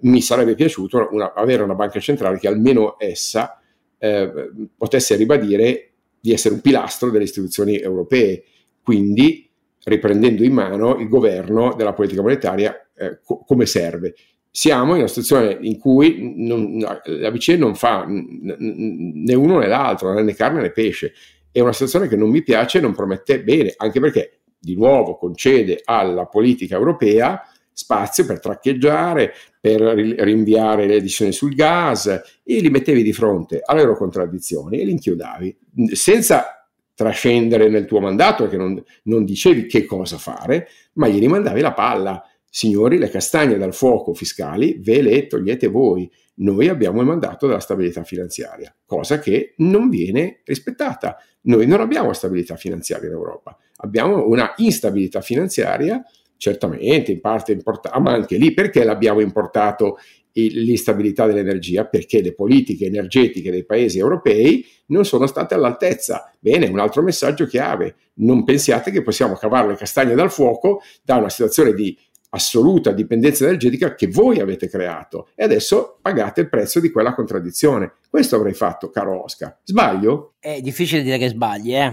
[0.03, 3.61] mi sarebbe piaciuto una, avere una banca centrale che almeno essa
[3.99, 8.45] eh, potesse ribadire di essere un pilastro delle istituzioni europee,
[8.83, 9.49] quindi
[9.85, 14.15] riprendendo in mano il governo della politica monetaria eh, co- come serve.
[14.57, 20.19] Siamo in una situazione in cui non, la BCE non fa né uno né l'altro,
[20.19, 21.13] né carne né pesce.
[21.53, 25.19] È una situazione che non mi piace e non promette bene, anche perché di nuovo
[25.19, 32.71] concede alla politica europea spazio per traccheggiare, per rinviare le edizioni sul gas e li
[32.71, 35.55] mettevi di fronte alle loro contraddizioni e li inchiodavi
[35.93, 41.61] senza trascendere nel tuo mandato perché non, non dicevi che cosa fare, ma gli rimandavi
[41.61, 42.27] la palla.
[42.49, 46.11] Signori, le castagne dal fuoco fiscali ve le togliete voi.
[46.37, 51.17] Noi abbiamo il mandato della stabilità finanziaria, cosa che non viene rispettata.
[51.43, 56.03] Noi non abbiamo stabilità finanziaria in Europa, abbiamo una instabilità finanziaria
[56.37, 59.99] certamente in parte importante, ma anche lì perché l'abbiamo importato
[60.33, 61.87] l'instabilità dell'energia?
[61.87, 66.31] Perché le politiche energetiche dei paesi europei non sono state all'altezza.
[66.39, 71.17] Bene, un altro messaggio chiave, non pensiate che possiamo cavare le castagne dal fuoco da
[71.17, 71.97] una situazione di
[72.37, 77.95] assoluta dipendenza energetica che voi avete creato e adesso pagate il prezzo di quella contraddizione.
[78.09, 79.59] Questo avrei fatto, caro Oscar.
[79.65, 80.35] Sbaglio?
[80.39, 81.93] È difficile dire che sbagli, eh?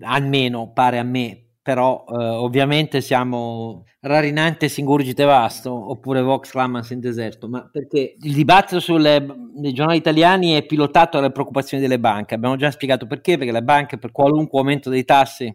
[0.00, 7.00] almeno pare a me, però eh, ovviamente siamo Rarinante Singurgite Vasto oppure Vox Clamas in
[7.00, 12.34] deserto, ma perché il dibattito nei giornali italiani è pilotato dalle preoccupazioni delle banche.
[12.34, 15.54] Abbiamo già spiegato perché, perché le banche per qualunque aumento dei tassi,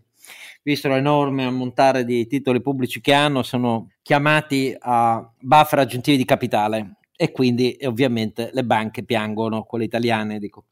[0.66, 6.96] visto l'enorme ammontare di titoli pubblici che hanno, sono chiamati a buffer aggiuntivi di capitale.
[7.16, 10.66] E quindi ovviamente le banche piangono, quelle italiane dico.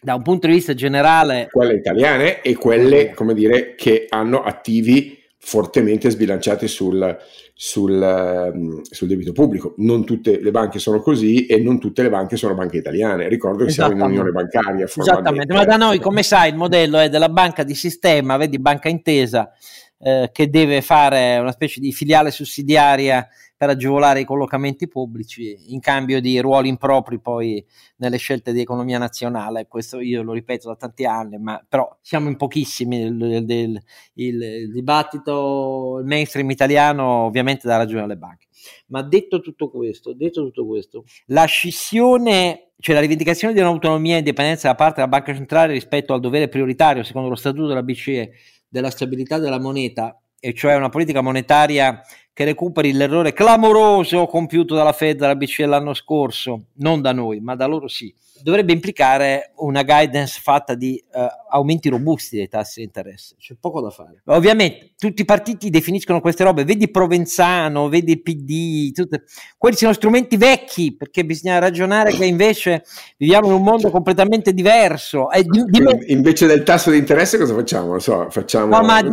[0.00, 1.48] Da un punto di vista generale...
[1.50, 7.18] Quelle italiane e quelle, come dire, che hanno attivi fortemente sbilanciati sul,
[7.56, 9.74] sul, ehm, sul, debito pubblico.
[9.78, 13.28] Non tutte le banche sono così e non tutte le banche sono banche italiane.
[13.28, 14.84] Ricordo che siamo in unione bancaria.
[14.84, 18.88] Esattamente, ma da noi, come sai, il modello è della banca di sistema, vedi banca
[18.88, 19.52] intesa,
[19.98, 23.26] eh, che deve fare una specie di filiale sussidiaria
[23.56, 27.64] per agevolare i collocamenti pubblici in cambio di ruoli impropri poi
[27.96, 29.66] nelle scelte di economia nazionale.
[29.68, 33.00] Questo io lo ripeto da tanti anni, ma però siamo in pochissimi.
[33.00, 33.82] Il, il,
[34.14, 38.46] il, il dibattito, il mainstream italiano ovviamente dà ragione alle banche.
[38.88, 44.18] Ma detto tutto questo, detto tutto questo, la scissione, cioè la rivendicazione di un'autonomia e
[44.18, 48.32] indipendenza da parte della banca centrale rispetto al dovere prioritario, secondo lo statuto della BCE,
[48.68, 52.02] della stabilità della moneta, e cioè una politica monetaria
[52.34, 57.54] che recuperi l'errore clamoroso compiuto dalla Fed dalla BCE l'anno scorso, non da noi, ma
[57.54, 58.12] da loro sì
[58.42, 63.36] dovrebbe implicare una guidance fatta di uh, aumenti robusti dei tassi di interesse.
[63.38, 64.22] C'è poco da fare.
[64.26, 69.24] Ovviamente tutti i partiti definiscono queste robe, vedi Provenzano, vedi PD, tutte,
[69.56, 72.84] quelli sono strumenti vecchi perché bisogna ragionare che invece
[73.16, 75.30] viviamo in un mondo completamente diverso.
[75.30, 77.98] Eh, di, di invece del tasso di interesse cosa facciamo?
[77.98, 78.76] So, facciamo...
[78.76, 79.00] No, ma...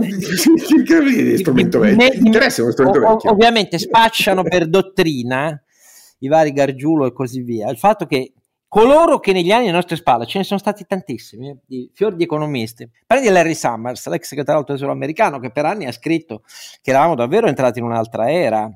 [1.37, 2.09] strumento vecchio.
[2.21, 3.31] L'interesse è uno strumento vecchio.
[3.31, 5.61] Ovviamente spacciano per dottrina
[6.19, 7.69] i vari Gargiulo e così via.
[7.69, 8.33] Il fatto che
[8.71, 12.15] coloro che negli anni alle nostre spalle, ce ne sono stati tantissimi, eh, di, fior
[12.15, 12.89] di economisti.
[13.05, 16.43] Prendi Larry Summers, l'ex segretario del tesoro americano, che per anni ha scritto
[16.81, 18.71] che eravamo davvero entrati in un'altra era,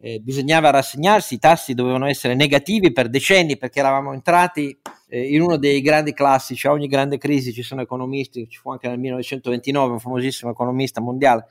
[0.00, 4.78] eh, bisognava rassegnarsi, i tassi dovevano essere negativi per decenni perché eravamo entrati
[5.10, 8.88] in uno dei grandi classici, a ogni grande crisi ci sono economisti, ci fu anche
[8.88, 11.46] nel 1929 un famosissimo economista mondiale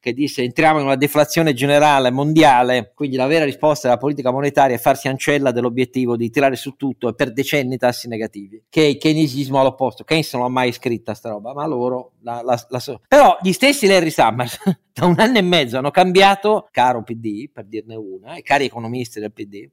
[0.00, 4.76] che disse entriamo in una deflazione generale mondiale, quindi la vera risposta della politica monetaria
[4.76, 8.96] è farsi ancella dell'obiettivo di tirare su tutto e per decenni tassi negativi, che il
[8.98, 13.00] keynesismo all'opposto, Keynes non l'ha mai scritta sta roba, ma loro la, la, la so.
[13.06, 14.58] Però gli stessi Larry Summers
[14.92, 19.20] da un anno e mezzo hanno cambiato, caro PD, per dirne una, e cari economisti
[19.20, 19.68] del PD,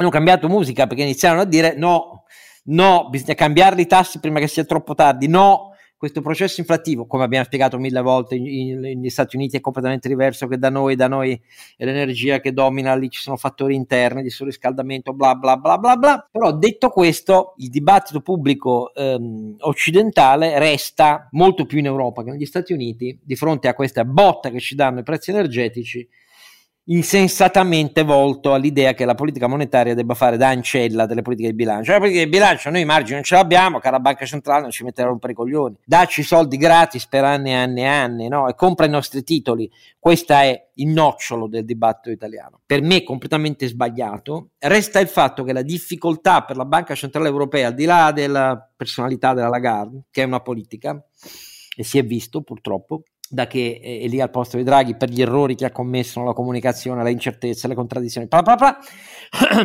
[0.00, 2.24] hanno cambiato musica perché iniziarono a dire no,
[2.64, 5.70] no, bisogna cambiare i tassi prima che sia troppo tardi, no,
[6.00, 10.56] questo processo inflattivo, come abbiamo spiegato mille volte, negli Stati Uniti è completamente diverso che
[10.56, 11.38] da noi, da noi
[11.76, 15.96] è l'energia che domina, lì ci sono fattori interni di surriscaldamento, bla bla bla bla
[15.96, 16.28] bla.
[16.32, 22.46] Però detto questo, il dibattito pubblico ehm, occidentale resta molto più in Europa che negli
[22.46, 26.08] Stati Uniti di fronte a questa botta che ci danno i prezzi energetici
[26.90, 31.92] insensatamente volto all'idea che la politica monetaria debba fare da ancella delle politiche di bilancio.
[31.92, 34.82] La politica di bilancio noi i margini non ce l'abbiamo, cara banca centrale non ci
[34.82, 35.76] metterà a rompere i coglioni.
[35.84, 38.48] Dacci soldi gratis per anni e anni e anni, no?
[38.48, 39.70] E compra i nostri titoli.
[39.98, 42.60] Questo è il nocciolo del dibattito italiano.
[42.66, 44.50] Per me completamente sbagliato.
[44.58, 48.68] Resta il fatto che la difficoltà per la Banca Centrale Europea, al di là della
[48.76, 51.00] personalità della Lagarde, che è una politica,
[51.76, 53.02] e si è visto purtroppo,
[53.32, 56.32] da che è lì al posto di Draghi per gli errori che ha commesso nella
[56.32, 58.78] comunicazione, le incertezze, le contraddizioni, bla bla bla.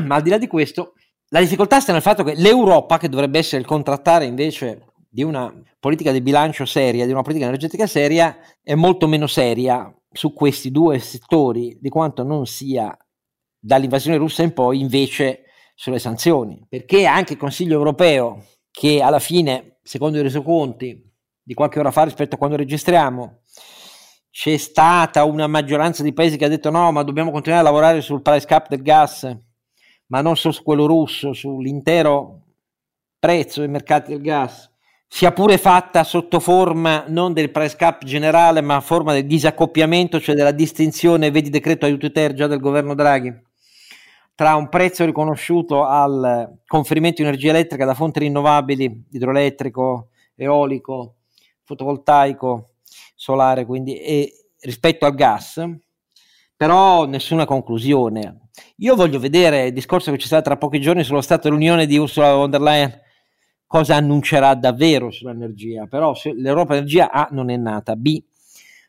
[0.06, 0.94] ma al di là di questo,
[1.30, 5.52] la difficoltà sta nel fatto che l'Europa, che dovrebbe essere il contrattare invece di una
[5.80, 10.70] politica di bilancio seria, di una politica energetica seria, è molto meno seria su questi
[10.70, 12.96] due settori di quanto non sia
[13.60, 16.64] dall'invasione russa in poi invece sulle sanzioni.
[16.70, 21.02] Perché anche il Consiglio europeo, che alla fine, secondo i resoconti,
[21.42, 23.42] di qualche ora fa rispetto a quando registriamo,
[24.36, 28.02] c'è stata una maggioranza di paesi che ha detto no, ma dobbiamo continuare a lavorare
[28.02, 29.34] sul price cap del gas,
[30.08, 32.42] ma non solo su quello russo, sull'intero
[33.18, 34.70] prezzo dei mercati del gas,
[35.08, 40.36] sia pure fatta sotto forma non del price cap generale, ma forma del disaccoppiamento, cioè
[40.36, 43.34] della distinzione, vedi decreto aiuto ter già del governo Draghi,
[44.36, 51.20] tra un prezzo riconosciuto al conferimento di energia elettrica da fonti rinnovabili, idroelettrico, eolico,
[51.64, 52.72] fotovoltaico,
[53.26, 55.60] solare, quindi e rispetto al gas,
[56.56, 58.50] però nessuna conclusione.
[58.78, 61.98] Io voglio vedere il discorso che ci sarà tra pochi giorni sullo Stato dell'Unione di
[61.98, 63.02] Ursula von der Leyen,
[63.66, 68.24] cosa annuncerà davvero sull'energia, però l'Europa Energia A non è nata, B,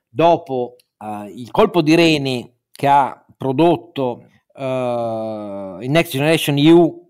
[0.07, 7.05] dopo uh, il colpo di reni che ha prodotto uh, il Next Generation EU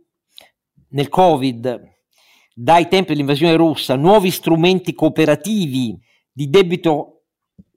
[0.91, 1.95] nel Covid
[2.55, 5.99] dai tempi dell'invasione russa nuovi strumenti cooperativi
[6.33, 7.16] di debito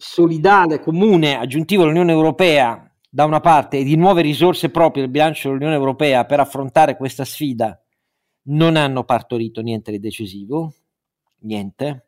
[0.02, 5.50] solidale comune aggiuntivo all'Unione Europea da una parte e di nuove risorse proprie del bilancio
[5.50, 7.78] dell'Unione Europea per affrontare questa sfida
[8.44, 10.74] non hanno partorito niente di decisivo,
[11.40, 12.06] niente.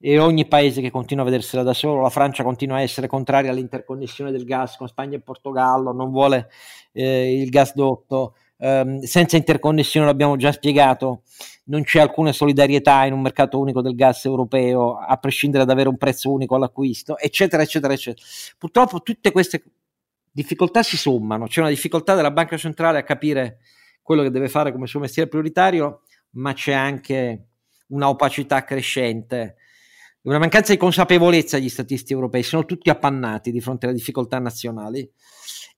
[0.00, 3.52] E ogni paese che continua a vedersela da solo, la Francia continua a essere contraria
[3.52, 6.50] all'interconnessione del gas con Spagna e Portogallo, non vuole
[6.92, 8.34] eh, il gasdotto,
[8.64, 11.22] ehm, senza interconnessione l'abbiamo già spiegato,
[11.64, 15.88] non c'è alcuna solidarietà in un mercato unico del gas europeo, a prescindere da avere
[15.90, 18.26] un prezzo unico all'acquisto, eccetera, eccetera, eccetera.
[18.58, 19.62] Purtroppo tutte queste
[20.30, 23.58] difficoltà si sommano, c'è una difficoltà della banca centrale a capire
[24.02, 27.46] quello che deve fare come suo mestiere prioritario, ma c'è anche
[27.88, 29.56] una opacità crescente,
[30.22, 35.08] una mancanza di consapevolezza degli statisti europei, sono tutti appannati di fronte alle difficoltà nazionali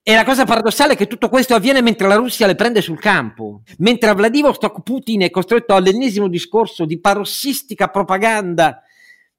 [0.03, 2.99] e la cosa paradossale è che tutto questo avviene mentre la Russia le prende sul
[2.99, 8.81] campo, mentre Vladivostok Putin è costretto all'ennesimo discorso di parossistica propaganda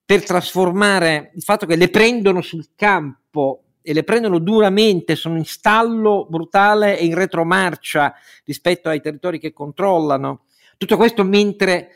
[0.05, 5.47] per trasformare il fatto che le prendono sul campo e le prendono duramente, sono in
[5.47, 10.45] stallo brutale e in retromarcia rispetto ai territori che controllano.
[10.77, 11.93] Tutto questo mentre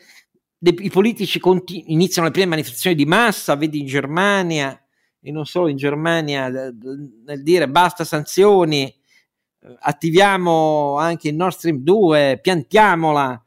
[0.57, 4.82] i politici continu- iniziano le prime manifestazioni di massa, vedi in Germania,
[5.25, 11.77] e non solo in Germania nel dire basta sanzioni, eh, attiviamo anche il Nord Stream
[11.77, 13.41] 2, piantiamola.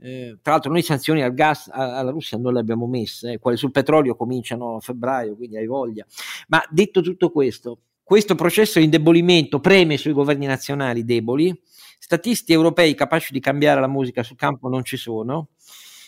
[0.00, 3.56] Eh, tra l'altro noi sanzioni al gas alla Russia non le abbiamo messe, eh, quelle
[3.56, 6.06] sul petrolio cominciano a febbraio, quindi hai voglia.
[6.48, 11.54] Ma detto tutto questo, questo processo di indebolimento preme sui governi nazionali deboli,
[11.98, 15.48] statisti europei capaci di cambiare la musica sul campo non ci sono,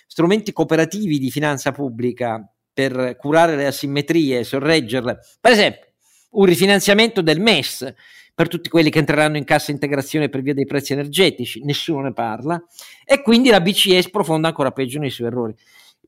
[0.07, 5.86] strumenti cooperativi di finanza pubblica per curare le asimmetrie, sorreggerle, per esempio
[6.32, 7.90] un rifinanziamento del MES
[8.34, 12.12] per tutti quelli che entreranno in cassa integrazione per via dei prezzi energetici, nessuno ne
[12.12, 12.62] parla,
[13.02, 15.54] e quindi la BCE sprofonda ancora peggio nei suoi errori.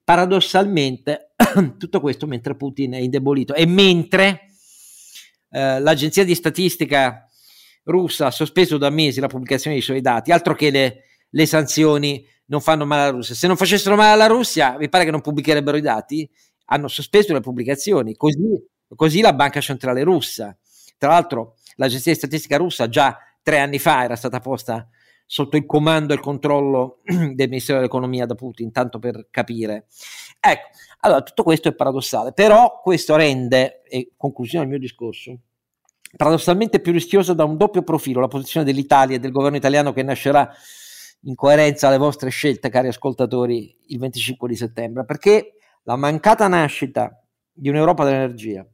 [0.05, 1.31] Paradossalmente,
[1.79, 4.51] tutto questo mentre Putin è indebolito e mentre
[5.51, 7.27] eh, l'agenzia di statistica
[7.85, 12.23] russa ha sospeso da mesi la pubblicazione dei suoi dati, altro che le, le sanzioni
[12.49, 13.35] non fanno male alla Russia.
[13.35, 16.29] Se non facessero male alla Russia, mi pare che non pubblicherebbero i dati,
[16.71, 18.63] hanno sospeso le pubblicazioni, così,
[18.95, 20.57] così la banca centrale russa.
[20.97, 24.89] Tra l'altro l'agenzia di statistica russa già tre anni fa era stata posta
[25.25, 29.87] sotto il comando e il controllo del Ministero dell'Economia da Putin, tanto per capire.
[30.41, 30.69] Ecco,
[31.01, 35.39] allora tutto questo è paradossale, però questo rende, e conclusione del mio discorso,
[36.17, 40.03] paradossalmente più rischiosa da un doppio profilo la posizione dell'Italia e del governo italiano che
[40.03, 40.51] nascerà
[41.23, 45.58] in coerenza alle vostre scelte, cari ascoltatori, il 25 di settembre, perché
[45.89, 47.19] la mancata nascita
[47.51, 48.67] di un'Europa dell'energia,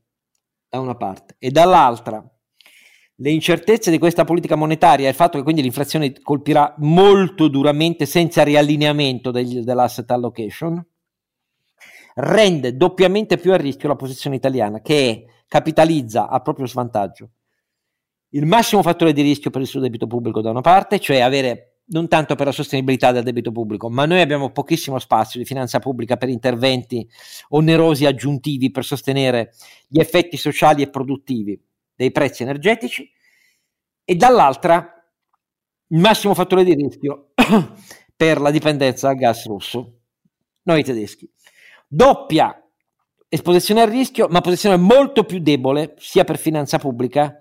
[0.69, 2.29] da una parte, e dall'altra
[3.19, 8.05] le incertezze di questa politica monetaria e il fatto che quindi l'inflazione colpirà molto duramente
[8.05, 10.85] senza riallineamento degli, dell'asset allocation,
[12.17, 17.31] rende doppiamente più a rischio la posizione italiana che capitalizza a proprio svantaggio
[18.31, 21.74] il massimo fattore di rischio per il suo debito pubblico da una parte, cioè avere
[21.87, 25.79] non tanto per la sostenibilità del debito pubblico, ma noi abbiamo pochissimo spazio di finanza
[25.79, 27.07] pubblica per interventi
[27.51, 29.53] onerosi aggiuntivi per sostenere
[29.87, 31.61] gli effetti sociali e produttivi
[31.95, 33.11] dei prezzi energetici
[34.05, 34.91] e dall'altra
[35.89, 37.33] il massimo fattore di rischio
[38.17, 40.01] per la dipendenza dal gas russo,
[40.63, 41.31] noi tedeschi.
[41.87, 42.59] Doppia
[43.29, 47.37] esposizione al rischio, ma posizione molto più debole sia per finanza pubblica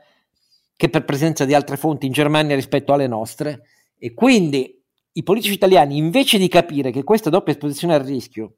[0.76, 3.68] che per presenza di altre fonti in Germania rispetto alle nostre
[4.04, 4.84] e quindi
[5.14, 8.56] i politici italiani invece di capire che questa doppia esposizione al rischio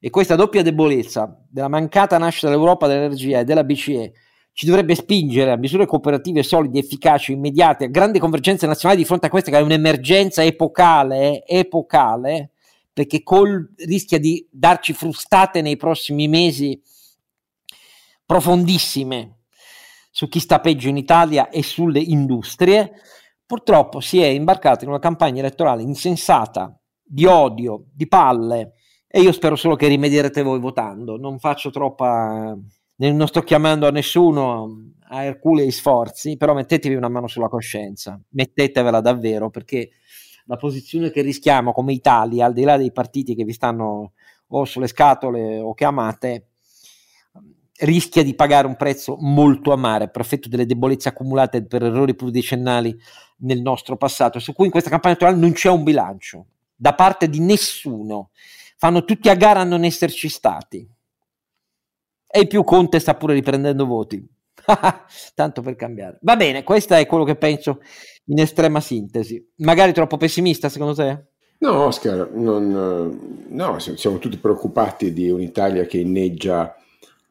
[0.00, 4.12] e questa doppia debolezza della mancata nascita dell'Europa dell'energia e della BCE
[4.54, 9.26] ci dovrebbe spingere a misure cooperative solide, efficaci, immediate, a grandi convergenze nazionali di fronte
[9.26, 12.52] a questa che è un'emergenza epocale, epocale,
[12.90, 16.80] perché col, rischia di darci frustate nei prossimi mesi
[18.24, 19.40] profondissime
[20.10, 22.92] su chi sta peggio in Italia e sulle industrie,
[23.46, 28.72] purtroppo si è imbarcato in una campagna elettorale insensata, di odio, di palle,
[29.06, 31.16] e io spero solo che rimedierete voi votando.
[31.16, 32.54] Non faccio troppa.
[32.98, 39.00] Non sto chiamando a nessuno a Ercule sforzi, però mettetevi una mano sulla coscienza, mettetevela
[39.00, 39.90] davvero, perché
[40.46, 44.12] la posizione che rischiamo come Italia, al di là dei partiti che vi stanno
[44.48, 46.48] o sulle scatole o che amate,
[47.80, 52.96] rischia di pagare un prezzo molto amaro per effetto delle debolezze accumulate per errori pluridecennali
[53.38, 57.28] nel nostro passato, su cui in questa campagna elettorale non c'è un bilancio da parte
[57.28, 58.30] di nessuno.
[58.78, 60.88] Fanno tutti a gara a non esserci stati.
[62.28, 64.26] E il più Conte sta pure riprendendo voti.
[65.34, 66.18] Tanto per cambiare.
[66.22, 67.80] Va bene, questo è quello che penso
[68.26, 69.52] in estrema sintesi.
[69.56, 71.24] Magari troppo pessimista secondo te?
[71.58, 76.76] No, Oscar, non, no, siamo tutti preoccupati di un'Italia che inneggia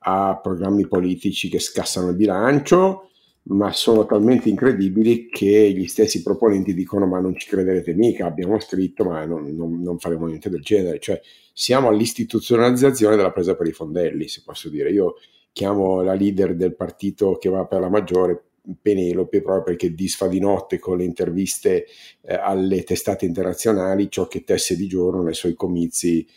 [0.07, 3.09] a programmi politici che scassano il bilancio,
[3.47, 8.59] ma sono talmente incredibili che gli stessi proponenti dicono ma non ci crederete mica, abbiamo
[8.59, 11.19] scritto ma non, non, non faremo niente del genere, cioè
[11.53, 14.91] siamo all'istituzionalizzazione della presa per i fondelli, se posso dire.
[14.91, 15.15] Io
[15.51, 18.43] chiamo la leader del partito che va per la maggiore
[18.81, 21.85] Penelope proprio perché disfa di notte con le interviste
[22.21, 26.27] eh, alle testate internazionali ciò che tesse di giorno nei suoi comizi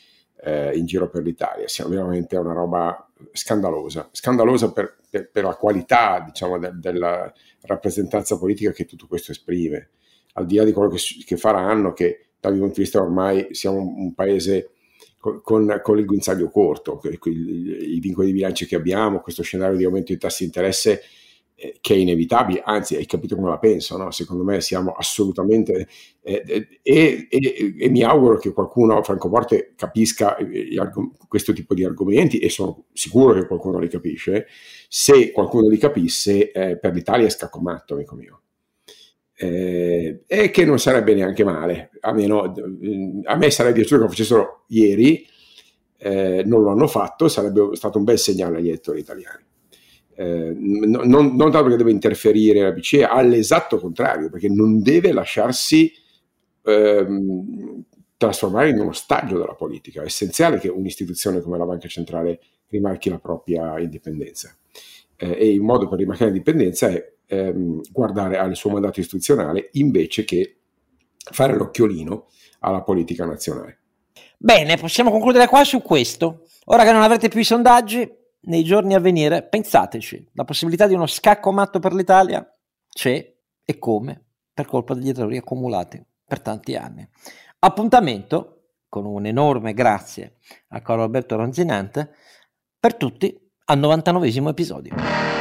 [0.43, 1.68] eh, in giro per l'Italia.
[1.68, 7.32] Siamo veramente una roba scandalosa, scandalosa per, per, per la qualità diciamo, de, della
[7.62, 9.91] rappresentanza politica che tutto questo esprime,
[10.34, 13.49] al di là di quello che, che faranno, che dal mio punto di vista ormai
[13.55, 14.70] siamo un paese
[15.18, 15.41] con,
[15.82, 20.12] con, il guinzaglio corto, i, i vincoli di bilancio che abbiamo, questo scenario di aumento
[20.12, 21.03] di tassi di interesse
[21.61, 24.12] eh, che è inevitabile, anzi hai capito come la penso, no?
[24.12, 25.88] secondo me siamo assolutamente
[26.22, 30.68] eh, eh e, mi auguro che qualcuno, Francoforte, capisca eh,
[31.26, 34.46] questo tipo di argomenti e sono sicuro che qualcuno li capisce,
[34.88, 38.42] se qualcuno li capisse eh, per l'Italia è scaccomatto, amico mio.
[39.40, 45.26] E che non sarebbe neanche male, a, a me sarebbe piaciuto che lo facessero ieri,
[46.44, 49.46] non lo hanno fatto, sarebbe stato un bel segnale agli elettori italiani.
[50.20, 55.92] Eh, non, non, tanto perché deve interferire la BCE, all'esatto contrario, perché non deve lasciarsi
[56.64, 57.84] ehm,
[58.16, 60.02] trasformare in uno ostaggio della politica.
[60.02, 64.52] È essenziale che un'istituzione come la Banca Centrale rimarchi la propria indipendenza.
[65.14, 70.24] Eh, e il modo per rimarcare l'indipendenza è ehm, guardare al suo mandato istituzionale invece
[70.24, 70.56] che
[71.30, 72.26] fare l'occhiolino
[72.60, 73.78] alla politica nazionale.
[74.36, 76.42] Bene, possiamo concludere qua su questo.
[76.66, 78.17] Ora che non avrete più i sondaggi,
[78.49, 82.46] nei giorni a venire, pensateci, la possibilità di uno scacco matto per l'Italia
[82.88, 83.34] c'è
[83.64, 87.09] e come per colpa degli errori accumulati per tanti anni.
[87.61, 88.55] Appuntamento
[88.88, 90.38] con un enorme grazie
[90.68, 92.11] a Carlo Alberto Ronzinante
[92.78, 95.38] per tutti al 99 episodio.